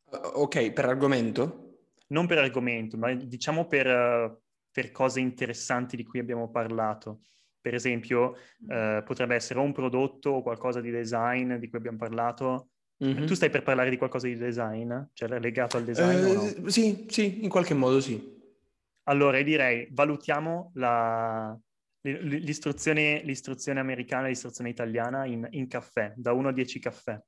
Uh, 0.09 0.41
ok, 0.41 0.71
per 0.71 0.85
argomento? 0.85 1.81
Non 2.07 2.27
per 2.27 2.37
argomento, 2.37 2.97
ma 2.97 3.13
diciamo 3.13 3.67
per, 3.67 4.41
per 4.71 4.91
cose 4.91 5.19
interessanti 5.19 5.97
di 5.97 6.05
cui 6.05 6.19
abbiamo 6.19 6.49
parlato. 6.49 7.23
Per 7.69 7.77
esempio, 7.77 8.35
uh, 8.67 9.03
potrebbe 9.03 9.35
essere 9.35 9.59
un 9.59 9.71
prodotto 9.71 10.31
o 10.31 10.41
qualcosa 10.41 10.81
di 10.81 10.89
design 10.89 11.53
di 11.53 11.69
cui 11.69 11.77
abbiamo 11.77 11.99
parlato. 11.99 12.69
Mm-hmm. 13.05 13.27
Tu 13.27 13.35
stai 13.35 13.51
per 13.51 13.61
parlare 13.61 13.91
di 13.91 13.97
qualcosa 13.97 14.25
di 14.25 14.35
design? 14.35 14.91
Cioè 15.13 15.39
legato 15.39 15.77
al 15.77 15.83
design? 15.83 16.25
Uh, 16.25 16.61
no? 16.61 16.69
Sì, 16.69 17.05
sì, 17.09 17.43
in 17.43 17.49
qualche 17.49 17.75
modo 17.75 18.01
sì. 18.01 18.37
Allora, 19.03 19.39
direi, 19.43 19.87
valutiamo 19.91 20.71
la, 20.73 21.55
L'istruzione, 22.01 23.21
l'istruzione 23.23 23.79
americana 23.79 24.25
e 24.25 24.29
l'istruzione 24.29 24.71
italiana 24.71 25.25
in, 25.25 25.45
in 25.51 25.67
caffè, 25.67 26.11
da 26.15 26.33
1 26.33 26.47
a 26.47 26.51
10 26.51 26.79
caffè. 26.79 27.21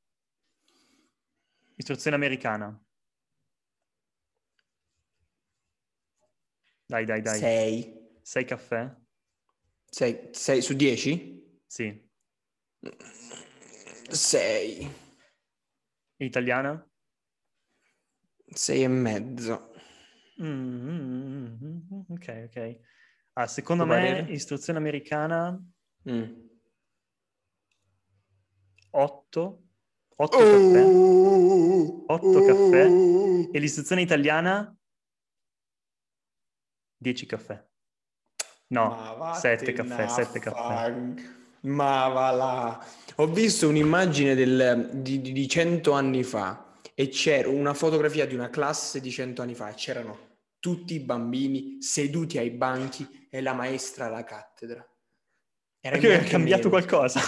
Istruzione 1.76 2.16
americana. 2.16 2.84
Dai, 6.88 7.06
dai, 7.06 7.22
dai. 7.22 7.38
6. 7.38 8.20
6 8.24 8.46
caffè? 8.46 9.01
6 9.92 10.62
su 10.62 10.74
10? 10.74 11.64
Sì. 11.68 12.10
6. 14.10 14.90
Italiana? 16.18 16.90
6 18.46 18.84
e 18.84 18.88
mezzo. 18.88 19.74
Mm-hmm. 20.42 22.06
Ok, 22.08 22.44
ok. 22.48 22.80
Ah, 23.34 23.48
secondo 23.48 23.86
me, 23.86 23.96
parere? 23.96 24.32
istruzione 24.32 24.80
americana 24.80 25.58
mm. 26.10 26.50
8. 28.92 29.64
8 30.16 30.38
oh! 30.38 30.40
caffè. 30.40 30.84
8 32.08 32.28
oh! 32.28 32.46
caffè. 32.46 32.86
E 33.52 33.60
l'istruzione 33.60 34.02
italiana 34.02 34.76
10 36.98 37.26
caffè. 37.26 37.71
No, 38.72 39.32
7 39.36 39.74
caffè, 39.74 40.08
7 40.08 40.40
caffè. 40.40 40.94
Ma 41.62 42.08
va 42.08 42.32
là. 42.32 42.86
Ho 43.16 43.28
visto 43.28 43.68
un'immagine 43.68 44.34
del, 44.34 44.90
di, 44.94 45.22
di 45.22 45.48
100 45.48 45.92
anni 45.92 46.24
fa 46.24 46.80
e 46.96 47.10
c'era 47.10 47.50
una 47.50 47.74
fotografia 47.74 48.26
di 48.26 48.34
una 48.34 48.50
classe 48.50 49.00
di 49.00 49.12
100 49.12 49.42
anni 49.42 49.56
fa 49.56 49.70
e 49.70 49.74
c'erano 49.74 50.30
tutti 50.60 50.94
i 50.94 51.00
bambini 51.00 51.82
seduti 51.82 52.38
ai 52.38 52.52
banchi 52.52 53.28
e 53.30 53.42
la 53.42 53.54
maestra 53.54 54.06
alla 54.06 54.24
cattedra. 54.24 54.86
Era 55.80 55.98
Perché 55.98 56.20
è 56.26 56.30
cambiato 56.30 56.70
nero. 56.70 56.70
qualcosa. 56.70 57.20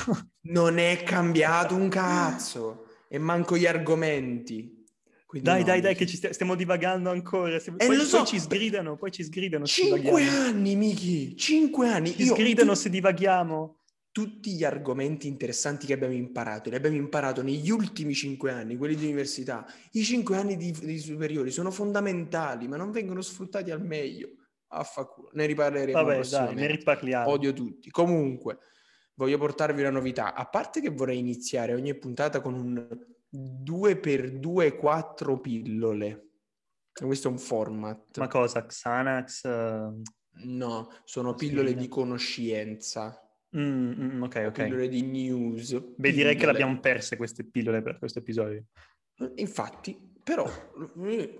Non 0.41 0.77
è 0.77 1.03
cambiato 1.03 1.75
un 1.75 1.89
cazzo. 1.89 2.85
E 3.09 3.17
manco 3.17 3.57
gli 3.57 3.65
argomenti. 3.65 4.82
Quindi 5.33 5.49
Dai, 5.49 5.61
no, 5.61 5.65
dai, 5.65 5.81
dai, 5.81 5.95
che 5.95 6.05
ci 6.05 6.15
stia- 6.15 6.31
stiamo 6.31 6.53
divagando 6.53 7.09
ancora. 7.09 7.57
Stiamo- 7.57 7.79
Eh, 7.79 7.87
poi, 7.87 7.95
lo 7.95 8.01
poi 8.03 8.09
so, 8.11 8.23
ci 8.23 8.39
sgridano, 8.39 8.97
poi 8.97 9.11
ci 9.11 9.23
sgridano. 9.23 9.65
Cinque 9.65 10.27
anni, 10.27 10.75
Miki. 10.75 11.35
Cinque 11.35 11.87
anni. 11.89 12.11
Ci 12.11 12.21
Io 12.21 12.35
sgridano 12.35 12.73
tu- 12.73 12.77
se 12.77 12.89
divaghiamo. 12.91 13.77
tutti 14.11 14.51
gli 14.51 14.63
argomenti 14.63 15.27
interessanti 15.27 15.87
che 15.87 15.93
abbiamo 15.93 16.13
imparato, 16.13 16.69
li 16.69 16.75
abbiamo 16.75 16.97
imparato 16.97 17.41
negli 17.41 17.71
ultimi 17.71 18.13
cinque 18.13 18.51
anni, 18.51 18.77
quelli 18.77 18.93
di 18.93 19.05
università. 19.05 19.65
I 19.93 20.03
cinque 20.03 20.37
anni 20.37 20.55
di, 20.55 20.69
di 20.71 20.99
superiori 20.99 21.49
sono 21.49 21.71
fondamentali, 21.71 22.67
ma 22.67 22.77
non 22.77 22.91
vengono 22.91 23.21
sfruttati 23.23 23.71
al 23.71 23.83
meglio. 23.83 24.29
Affaculo. 24.67 25.31
Ne 25.33 25.47
riparleremo 25.47 25.99
Vabbè, 26.03 26.27
dai, 26.27 26.53
ne 26.53 26.67
riparliamo. 26.67 27.27
Odio 27.27 27.53
tutti. 27.53 27.89
Comunque, 27.89 28.59
voglio 29.15 29.39
portarvi 29.39 29.81
una 29.81 29.89
novità. 29.89 30.35
A 30.35 30.45
parte 30.45 30.79
che 30.79 30.91
vorrei 30.91 31.17
iniziare 31.17 31.73
ogni 31.73 31.97
puntata 31.97 32.39
con 32.39 32.53
un 32.53 32.87
2x2 33.33 34.75
4 34.77 35.39
pillole. 35.39 36.27
Questo 36.93 37.27
è 37.27 37.31
un 37.31 37.39
format. 37.39 38.17
Ma 38.19 38.27
cosa? 38.27 38.65
Xanax? 38.65 39.45
eh, 39.45 39.91
No, 40.45 40.89
sono 41.03 41.35
pillole 41.35 41.75
di 41.75 41.87
conoscenza, 41.87 43.19
mm, 43.55 43.91
mm, 43.91 44.23
ok, 44.23 44.43
ok. 44.47 44.63
pillole 44.63 44.87
di 44.87 45.03
news. 45.03 45.73
Beh, 45.95 46.11
direi 46.11 46.33
che 46.33 46.39
pillole. 46.39 46.45
l'abbiamo 46.59 46.79
perse 46.79 47.17
queste 47.17 47.43
pillole 47.43 47.81
per 47.83 47.99
questo 47.99 48.19
episodio. 48.19 48.63
Infatti, 49.35 49.95
però, 50.23 50.49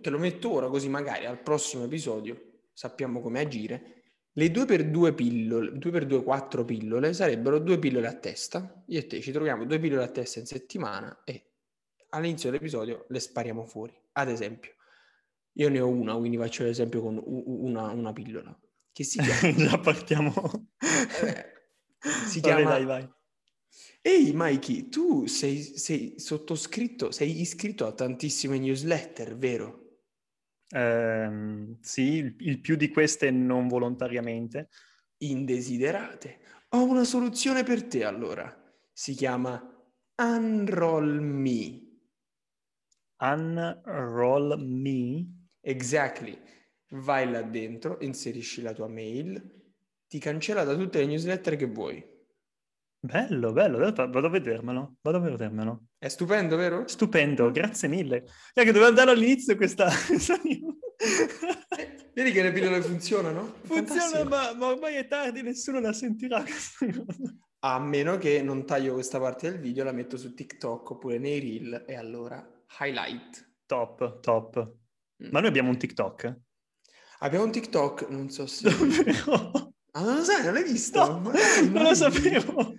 te 0.02 0.10
lo 0.12 0.20
metto 0.20 0.52
ora 0.52 0.68
così 0.68 0.89
magari 0.89 1.26
al 1.26 1.41
prossimo 1.41 1.86
episodio 1.86 2.68
sappiamo 2.74 3.20
come 3.20 3.39
agire. 3.39 4.02
Le 4.36 4.48
2x2 4.48 5.14
pillole, 5.14 5.72
2x2 5.72 6.24
4 6.24 6.66
pillole 6.66 7.14
sarebbero 7.14 7.60
due 7.60 7.78
pillole 7.80 8.08
a 8.08 8.16
testa. 8.16 8.84
Io 8.88 9.00
e 9.00 9.08
te 9.08 9.22
ci 9.22 9.32
troviamo 9.32 9.66
due 9.66 9.80
pillole 9.80 10.04
a 10.04 10.08
testa 10.10 10.39
in 10.39 10.46
settimana 10.46 11.22
e 11.24 11.53
all'inizio 12.14 12.49
dell'episodio 12.49 13.05
le 13.09 13.20
spariamo 13.20 13.66
fuori. 13.66 13.93
Ad 14.14 14.30
esempio, 14.30 14.74
io 15.53 15.70
ne 15.70 15.80
ho 15.80 15.88
una, 15.88 16.16
quindi 16.16 16.38
faccio 16.38 16.64
l'esempio 16.64 17.01
con 17.01 17.22
una, 17.26 17.91
una 17.91 18.14
pillola 18.14 18.57
che 18.91 19.03
si 19.03 19.20
chiama... 19.20 19.53
Già 19.57 19.80
partiamo. 19.80 20.34
eh, 20.80 21.51
si 22.28 22.39
Vabbè, 22.39 22.55
chiama... 22.55 22.70
dai, 22.70 22.86
vai. 22.86 23.09
Ehi 24.01 24.32
Mikey, 24.34 24.89
tu 24.89 25.26
sei, 25.26 25.61
sei 25.61 26.20
sottoscritto, 26.20 27.11
sei 27.11 27.39
iscritto 27.39 27.86
a 27.86 27.93
tantissime 27.93 28.59
newsletter, 28.59 29.38
vero? 29.38 29.82
Ehm, 30.70 31.78
sì, 31.82 32.16
il, 32.16 32.36
il 32.39 32.59
più 32.59 32.76
di 32.76 32.89
queste 32.89 33.32
non 33.32 33.68
volontariamente. 33.68 34.70
Indesiderate. 35.18 36.39
Ho 36.70 36.84
una 36.84 37.03
soluzione 37.03 37.64
per 37.64 37.84
te 37.86 38.03
allora. 38.03 38.53
Si 38.91 39.14
chiama 39.14 39.61
Unroll 40.18 41.20
Me. 41.20 41.93
Unroll 43.24 44.57
me. 44.59 45.26
Exactly. 45.61 46.38
Vai 46.89 47.30
là 47.32 47.41
dentro, 47.41 47.97
inserisci 48.01 48.61
la 48.61 48.74
tua 48.74 48.88
mail, 48.88 49.41
ti 50.07 50.19
cancella 50.19 50.63
da 50.63 50.76
tutte 50.76 50.99
le 50.99 51.05
newsletter 51.05 51.55
che 51.55 51.65
vuoi. 51.65 52.05
Bello, 52.99 53.51
bello, 53.51 53.80
vado 53.80 54.28
a 54.28 54.30
vedermelo, 54.30 54.97
vado 55.01 55.17
a 55.17 55.21
vedermelo. 55.21 55.86
È 55.97 56.07
stupendo, 56.07 56.55
vero? 56.55 56.88
Stupendo, 56.88 57.49
grazie 57.51 57.88
mille. 57.88 58.26
Ya 58.53 58.63
che 58.63 58.71
dovevo 58.71 58.88
andare 58.88 59.11
all'inizio 59.11 59.55
questa... 59.55 59.89
Eh, 61.76 62.11
Vedi 62.13 62.32
che 62.32 62.43
le 62.43 62.53
pillole 62.53 62.82
funzionano? 62.82 63.55
Funziona, 63.63 64.24
ma, 64.24 64.53
ma 64.53 64.67
ormai 64.67 64.95
è 64.95 65.07
tardi, 65.07 65.41
nessuno 65.41 65.80
la 65.82 65.91
sentirà. 65.91 66.41
A 67.59 67.80
meno 67.80 68.17
che 68.17 68.41
non 68.41 68.65
taglio 68.65 68.93
questa 68.93 69.19
parte 69.19 69.49
del 69.49 69.59
video, 69.59 69.84
la 69.84 69.91
metto 69.91 70.15
su 70.15 70.34
TikTok 70.34 70.91
oppure 70.91 71.17
nei 71.17 71.39
reel 71.39 71.84
e 71.88 71.95
allora 71.95 72.53
highlight. 72.80 73.49
Top, 73.65 74.19
top. 74.21 74.57
Mm. 75.24 75.30
Ma 75.32 75.39
noi 75.39 75.49
abbiamo 75.49 75.69
un 75.69 75.78
TikTok? 75.78 76.39
Abbiamo 77.19 77.45
un 77.45 77.51
TikTok, 77.51 78.09
non 78.09 78.30
so 78.30 78.45
se... 78.47 78.69
Davvero? 78.69 79.74
Ah, 79.91 80.01
non 80.01 80.15
lo 80.15 80.24
sai, 80.24 80.43
non 80.43 80.53
l'hai 80.53 80.63
visto? 80.63 81.05
No, 81.05 81.32
non 81.71 81.84
lo 81.84 81.93
sapevo. 81.93 82.76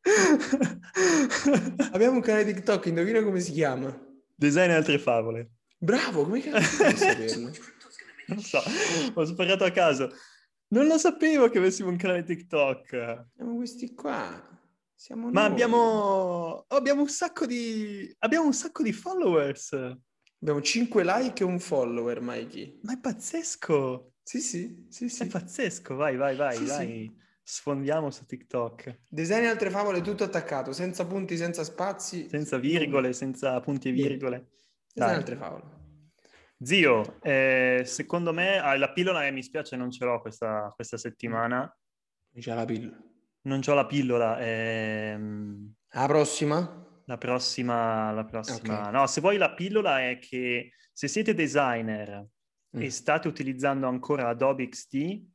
Abbiamo 1.92 2.16
un 2.16 2.20
canale 2.20 2.44
TikTok, 2.44 2.86
indovina 2.86 3.22
come 3.22 3.40
si 3.40 3.52
chiama? 3.52 3.96
Design 4.34 4.70
e 4.70 4.74
altre 4.74 4.98
favole. 4.98 5.52
Bravo, 5.78 6.24
come 6.24 6.40
cazzo 6.40 6.84
saperlo? 6.94 7.50
Non 8.26 8.40
so, 8.40 8.60
ho 9.14 9.24
sparato 9.24 9.64
a 9.64 9.70
caso. 9.70 10.12
Non 10.68 10.86
lo 10.86 10.98
sapevo 10.98 11.48
che 11.48 11.58
avessimo 11.58 11.88
un 11.88 11.96
canale 11.96 12.22
TikTok. 12.22 12.92
Abbiamo 12.92 13.56
questi 13.56 13.94
qua. 13.94 14.57
Siamo 14.98 15.30
Ma 15.30 15.44
abbiamo... 15.44 15.76
oh, 15.76 16.64
abbiamo 16.70 17.02
un 17.02 17.08
sacco 17.08 17.46
di... 17.46 18.12
Abbiamo 18.18 18.46
un 18.46 18.52
sacco 18.52 18.82
di 18.82 18.92
followers. 18.92 19.72
Abbiamo 20.40 20.60
5 20.60 21.04
like 21.04 21.44
e 21.44 21.46
un 21.46 21.60
follower, 21.60 22.20
Mikey. 22.20 22.80
Ma 22.82 22.94
è 22.94 22.98
pazzesco. 22.98 24.14
Sì, 24.24 24.40
sì, 24.40 24.86
sì, 24.88 25.04
È 25.04 25.08
sì. 25.08 25.26
pazzesco. 25.28 25.94
Vai, 25.94 26.16
vai, 26.16 26.34
vai, 26.34 26.56
Sì, 26.56 26.62
sì. 26.62 26.66
dai. 26.66 27.16
Sfondiamo 27.40 28.10
su 28.10 28.26
TikTok. 28.26 29.02
Design 29.08 29.44
e 29.44 29.46
altre 29.46 29.70
favole 29.70 30.00
tutto 30.00 30.24
attaccato, 30.24 30.72
senza 30.72 31.06
punti, 31.06 31.36
senza 31.36 31.62
spazi. 31.62 32.28
Senza 32.28 32.58
virgole, 32.58 33.12
senza 33.12 33.60
punti 33.60 33.90
e 33.90 33.92
virgole. 33.92 34.48
Design 34.92 35.12
e 35.12 35.14
altre 35.14 35.36
favole. 35.36 35.64
Zio, 36.60 37.20
eh, 37.22 37.82
secondo 37.84 38.32
me 38.32 38.58
ah, 38.58 38.76
la 38.76 38.90
pillola 38.90 39.24
eh, 39.24 39.30
mi 39.30 39.44
spiace 39.44 39.76
non 39.76 39.92
ce 39.92 40.04
l'ho 40.04 40.20
questa, 40.20 40.72
questa 40.74 40.96
settimana. 40.96 41.72
C'è 42.36 42.52
la 42.52 42.64
pillola. 42.64 43.07
Non 43.48 43.60
c'ho 43.60 43.72
la 43.72 43.86
pillola. 43.86 44.38
ehm, 44.40 45.72
La 45.92 46.06
prossima? 46.06 46.84
la 47.06 47.16
prossima, 47.16 48.12
la 48.12 48.24
prossima. 48.26 48.82
Ok. 48.88 48.92
No, 48.92 49.06
se 49.06 49.22
vuoi 49.22 49.38
la 49.38 49.54
pillola 49.54 50.06
è 50.10 50.18
che 50.18 50.72
se 50.92 51.08
siete 51.08 51.32
designer 51.32 52.26
Mm. 52.76 52.82
e 52.82 52.90
state 52.90 53.26
utilizzando 53.28 53.86
ancora 53.88 54.28
Adobe 54.28 54.68
XD, 54.68 55.26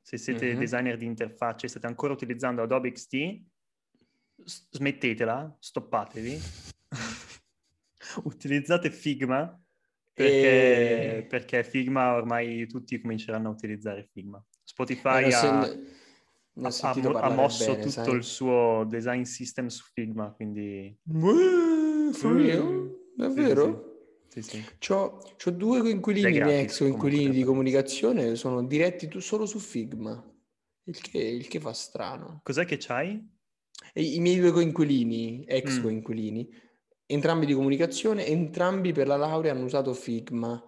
se 0.00 0.16
siete 0.18 0.52
Mhm. 0.52 0.58
designer 0.60 0.96
di 0.96 1.04
interfacce 1.04 1.66
e 1.66 1.68
state 1.68 1.88
ancora 1.88 2.12
utilizzando 2.12 2.62
Adobe 2.62 2.92
XD, 2.92 3.42
s- 4.44 4.68
smettetela, 4.70 5.56
stoppatevi. 5.58 6.38
Utilizzate 8.22 8.90
Figma 8.92 9.60
perché, 10.12 11.16
E- 11.18 11.26
perché 11.28 11.64
Figma 11.64 12.14
ormai 12.14 12.68
tutti 12.68 13.00
cominceranno 13.00 13.48
a 13.48 13.52
utilizzare 13.52 14.08
Figma. 14.12 14.40
Spotify 14.62 15.24
ho 15.24 15.36
ha, 15.36 15.60
ho 15.68 15.76
ha- 16.62 17.20
ha 17.20 17.28
mosso 17.30 17.64
bene, 17.66 17.76
tutto 17.78 17.90
sai. 17.90 18.14
il 18.14 18.22
suo 18.22 18.84
design 18.88 19.22
system 19.22 19.66
su 19.68 19.84
Figma, 19.92 20.32
quindi... 20.32 20.96
Uh, 21.04 22.12
for 22.12 22.32
real? 22.34 22.94
Davvero? 23.16 23.92
Sì, 24.28 24.42
sì. 24.42 24.64
C'ho, 24.78 25.18
c'ho 25.42 25.50
due 25.50 25.80
coinquilini, 25.80 26.32
gratis, 26.32 26.54
ex 26.62 26.78
coinquilini 26.78 27.18
comunque, 27.20 27.38
di 27.38 27.44
comunicazione, 27.44 28.34
sono 28.36 28.64
diretti 28.64 29.08
tu 29.08 29.18
solo 29.20 29.46
su 29.46 29.58
Figma, 29.58 30.22
il 30.84 31.00
che, 31.00 31.18
il 31.18 31.48
che 31.48 31.60
fa 31.60 31.72
strano. 31.72 32.40
Cos'è 32.42 32.64
che 32.66 32.76
c'hai? 32.78 33.34
E 33.92 34.02
I 34.02 34.20
miei 34.20 34.38
due 34.38 34.52
coinquilini, 34.52 35.44
ex 35.46 35.78
Mm. 35.78 35.82
coinquilini, 35.82 36.48
entrambi 37.06 37.46
di 37.46 37.54
comunicazione, 37.54 38.26
entrambi 38.26 38.92
per 38.92 39.06
la 39.06 39.16
laurea 39.16 39.52
hanno 39.52 39.64
usato 39.64 39.94
Figma, 39.94 40.62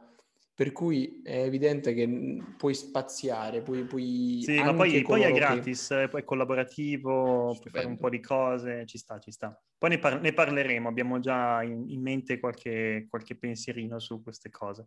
per 0.59 0.73
cui 0.73 1.21
è 1.23 1.43
evidente 1.45 1.95
che 1.95 2.05
mm, 2.05 2.41
puoi 2.57 2.75
spaziare, 2.75 3.63
puoi, 3.63 3.85
puoi 3.85 4.41
Sì, 4.43 4.57
ma 4.61 4.75
poi, 4.75 4.91
poi 4.91 4.97
è 4.99 5.03
coloro 5.03 5.35
che- 5.35 5.39
gratis, 5.39 5.91
eh, 5.93 6.09
poi 6.09 6.23
è 6.23 6.25
collaborativo, 6.25 7.57
puoi 7.61 7.71
fare 7.71 7.87
un 7.87 7.95
Stupendo. 7.95 8.01
po' 8.01 8.09
di 8.11 8.19
cose, 8.21 8.85
ci 8.85 8.99
sta, 8.99 9.21
ci 9.21 9.31
sta. 9.31 9.57
Poi 9.79 9.91
ne, 9.91 9.99
par- 10.01 10.21
ne 10.21 10.33
parleremo, 10.33 10.89
abbiamo 10.89 11.21
già 11.21 11.63
in, 11.63 11.85
in 11.89 12.03
mente 12.03 12.41
qualche, 12.41 13.07
qualche 13.09 13.37
pensierino 13.37 14.01
su 14.01 14.21
queste 14.21 14.51
cose. 14.51 14.87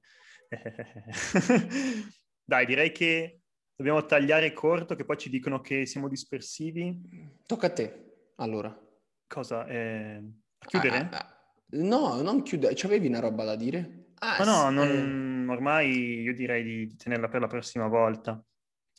Dai, 2.44 2.66
direi 2.66 2.92
che 2.92 3.40
dobbiamo 3.74 4.06
tagliare 4.06 4.52
corto, 4.52 4.96
che 4.96 5.06
poi 5.06 5.18
ci 5.18 5.30
dicono 5.30 5.62
che 5.62 5.86
siamo 5.86 6.10
dispersivi. 6.10 7.00
Tocca 7.46 7.68
a 7.68 7.72
te, 7.72 8.32
allora. 8.36 8.78
Cosa? 9.26 9.66
Eh, 9.68 10.22
chiudere? 10.68 10.98
Ah, 10.98 11.08
ah, 11.12 11.18
ah. 11.18 11.36
No, 11.78 12.22
non 12.22 12.42
chiudere, 12.42 12.74
c'avevi 12.76 13.08
una 13.08 13.20
roba 13.22 13.46
da 13.46 13.56
dire? 13.56 14.08
Ah, 14.24 14.36
Ma 14.40 14.44
no, 14.44 14.70
sì, 14.70 14.88
eh. 14.88 15.30
Non- 15.52 15.58
ormai 15.58 16.22
io 16.22 16.34
direi 16.34 16.64
di, 16.64 16.88
di 16.88 16.96
tenerla 16.96 17.28
per 17.28 17.42
la 17.42 17.48
prossima 17.48 17.88
volta. 17.88 18.44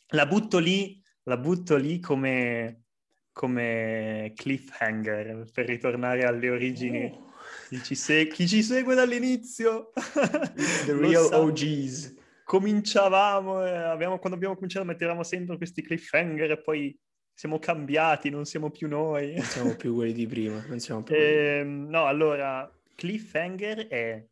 La 0.09 0.25
butto 0.25 0.59
lì, 0.59 1.01
la 1.23 1.37
butto 1.37 1.75
lì 1.75 1.99
come, 1.99 2.83
come 3.31 4.31
cliffhanger 4.35 5.49
per 5.51 5.65
ritornare 5.65 6.23
alle 6.23 6.49
origini. 6.49 7.05
Oh. 7.05 7.31
Chi, 7.69 7.83
ci 7.83 7.95
se- 7.95 8.27
chi 8.27 8.47
ci 8.47 8.61
segue 8.63 8.95
dall'inizio 8.95 9.91
The 10.85 10.93
real 10.93 11.25
sa. 11.25 11.39
OGs. 11.39 12.15
Cominciavamo, 12.43 13.65
eh, 13.65 13.71
abbiamo- 13.75 14.17
quando 14.19 14.35
abbiamo 14.37 14.55
cominciato 14.55 14.85
mettevamo 14.85 15.23
sempre 15.23 15.57
questi 15.57 15.81
cliffhanger 15.81 16.51
e 16.51 16.61
poi 16.61 16.97
siamo 17.33 17.57
cambiati, 17.57 18.29
non 18.29 18.45
siamo 18.45 18.69
più 18.69 18.87
noi. 18.87 19.33
Non 19.33 19.43
siamo 19.45 19.75
più 19.75 19.95
quelli 19.95 20.13
di 20.13 20.27
prima, 20.27 20.59
più 20.59 21.03
quelli. 21.03 21.23
Ehm, 21.23 21.87
no, 21.89 22.05
allora, 22.05 22.69
cliffhanger 22.95 23.87
è 23.87 24.23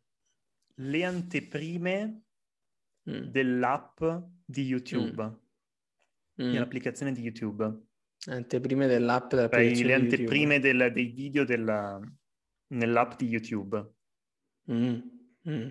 le 0.82 1.04
anteprime 1.04 2.22
Mm, 3.10 3.30
dell'app 3.30 4.04
di 4.44 4.64
YouTube, 4.64 5.22
mm, 5.24 6.52
dell'applicazione 6.52 7.10
di 7.10 7.20
YouTube. 7.22 7.86
Anteprime 8.26 8.86
dell'app 8.86 9.30
della 9.30 9.48
cioè, 9.48 9.74
le 9.74 9.94
anteprime 9.94 10.60
del, 10.60 10.92
dei 10.92 11.06
video 11.06 11.44
della, 11.44 12.00
nell'app 12.68 13.16
di 13.16 13.26
YouTube. 13.26 13.94
Mm. 14.70 15.00
Mm. 15.48 15.68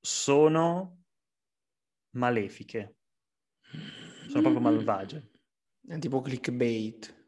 Sono 0.00 1.04
malefiche. 2.12 2.96
Sono 4.28 4.40
proprio 4.40 4.60
malvagie. 4.60 5.30
È 5.86 5.98
tipo 5.98 6.22
clickbait. 6.22 7.22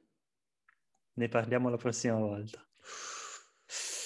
Ne 1.13 1.29
parliamo 1.29 1.69
la 1.69 1.77
prossima 1.77 2.17
volta. 2.17 2.67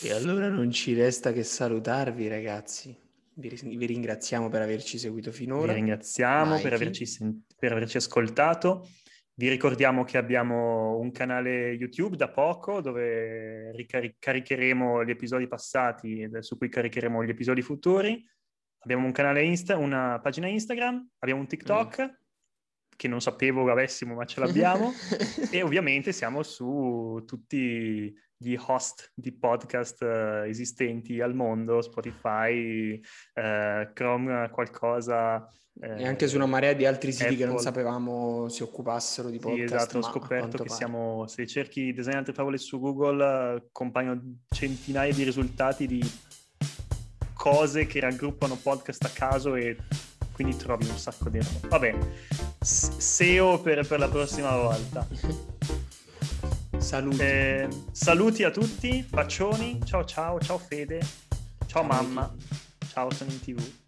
E 0.03 0.13
allora 0.13 0.49
non 0.49 0.71
ci 0.71 0.95
resta 0.95 1.31
che 1.31 1.45
salutarvi, 1.45 2.27
ragazzi. 2.27 2.97
Vi, 3.35 3.77
vi 3.77 3.85
ringraziamo 3.85 4.49
per 4.49 4.63
averci 4.63 4.99
seguito 4.99 5.31
finora. 5.31 5.73
Vi 5.73 5.79
ringraziamo 5.79 6.59
per 6.59 6.73
averci, 6.73 7.07
per 7.59 7.73
averci, 7.73 7.99
ascoltato. 7.99 8.89
Vi 9.35 9.49
ricordiamo 9.51 10.05
che 10.05 10.17
abbiamo 10.17 10.97
un 10.99 11.13
canale 11.13 11.73
YouTube 11.73 12.17
da 12.17 12.31
poco 12.31 12.81
dove 12.81 13.73
ricaricheremo 13.73 14.17
caricheremo 14.19 15.05
gli 15.05 15.11
episodi 15.11 15.47
passati 15.47 16.21
e 16.21 16.43
su 16.43 16.57
cui 16.57 16.71
caricheremo 16.71 17.23
gli 17.23 17.31
episodi 17.31 17.61
futuri. 17.61 18.27
Abbiamo 18.79 19.05
un 19.05 19.13
canale 19.13 19.43
Insta, 19.43 19.77
una 19.77 20.19
pagina 20.23 20.47
Instagram, 20.49 21.11
abbiamo 21.19 21.43
un 21.43 21.47
TikTok 21.47 22.03
mm. 22.03 22.20
Che 23.01 23.09
non 23.09 23.23
sapevo 23.23 23.71
avessimo, 23.71 24.15
ma 24.15 24.27
ce 24.27 24.41
l'abbiamo. 24.45 24.93
e 25.51 25.63
ovviamente 25.63 26.13
siamo 26.13 26.43
su 26.43 27.23
tutti 27.27 28.15
gli 28.37 28.57
host 28.59 29.11
di 29.15 29.33
podcast 29.33 30.03
uh, 30.03 30.47
esistenti 30.47 31.19
al 31.23 31.35
mondo, 31.35 31.81
Spotify, 31.81 33.01
uh, 33.35 33.91
Chrome, 33.95 34.51
qualcosa. 34.51 35.51
e 35.81 36.07
anche 36.07 36.29
su 36.29 36.37
una 36.37 36.45
marea 36.45 36.75
di 36.75 36.85
altri 36.85 37.11
siti 37.13 37.25
Apple. 37.25 37.37
che 37.39 37.47
non 37.47 37.59
sapevamo 37.59 38.51
si 38.51 38.63
occupassero 38.63 39.31
di 39.31 39.39
podcast. 39.39 39.69
Sì, 39.69 39.75
esatto, 39.75 39.99
ho 39.99 40.03
scoperto 40.03 40.63
che 40.63 40.69
siamo, 40.69 41.27
se 41.27 41.47
cerchi 41.47 41.95
design 41.95 42.17
altre 42.17 42.35
favole 42.35 42.59
su 42.59 42.79
Google, 42.79 43.69
compaiono 43.73 44.41
centinaia 44.47 45.15
di 45.15 45.23
risultati 45.23 45.87
di 45.87 46.03
cose 47.33 47.87
che 47.87 48.01
raggruppano 48.01 48.57
podcast 48.57 49.03
a 49.07 49.11
caso 49.11 49.55
e 49.55 49.79
quindi 50.41 50.57
trovi 50.57 50.89
un 50.89 50.97
sacco 50.97 51.29
di 51.29 51.39
roba. 51.39 51.69
Vabbè, 51.69 51.99
SEO 52.61 53.61
per, 53.61 53.87
per 53.87 53.99
la 53.99 54.09
prossima 54.09 54.57
volta. 54.57 55.07
Saluti. 56.79 57.21
Eh, 57.21 57.69
saluti 57.93 58.43
a 58.43 58.51
tutti, 58.51 59.07
bacioni, 59.07 59.81
ciao 59.85 60.03
ciao, 60.07 60.41
ciao 60.41 60.57
Fede, 60.57 61.01
ciao, 61.67 61.67
ciao 61.67 61.83
mamma, 61.83 62.35
ciao 62.89 63.11
sono 63.11 63.31
in 63.31 63.41
tv. 63.41 63.80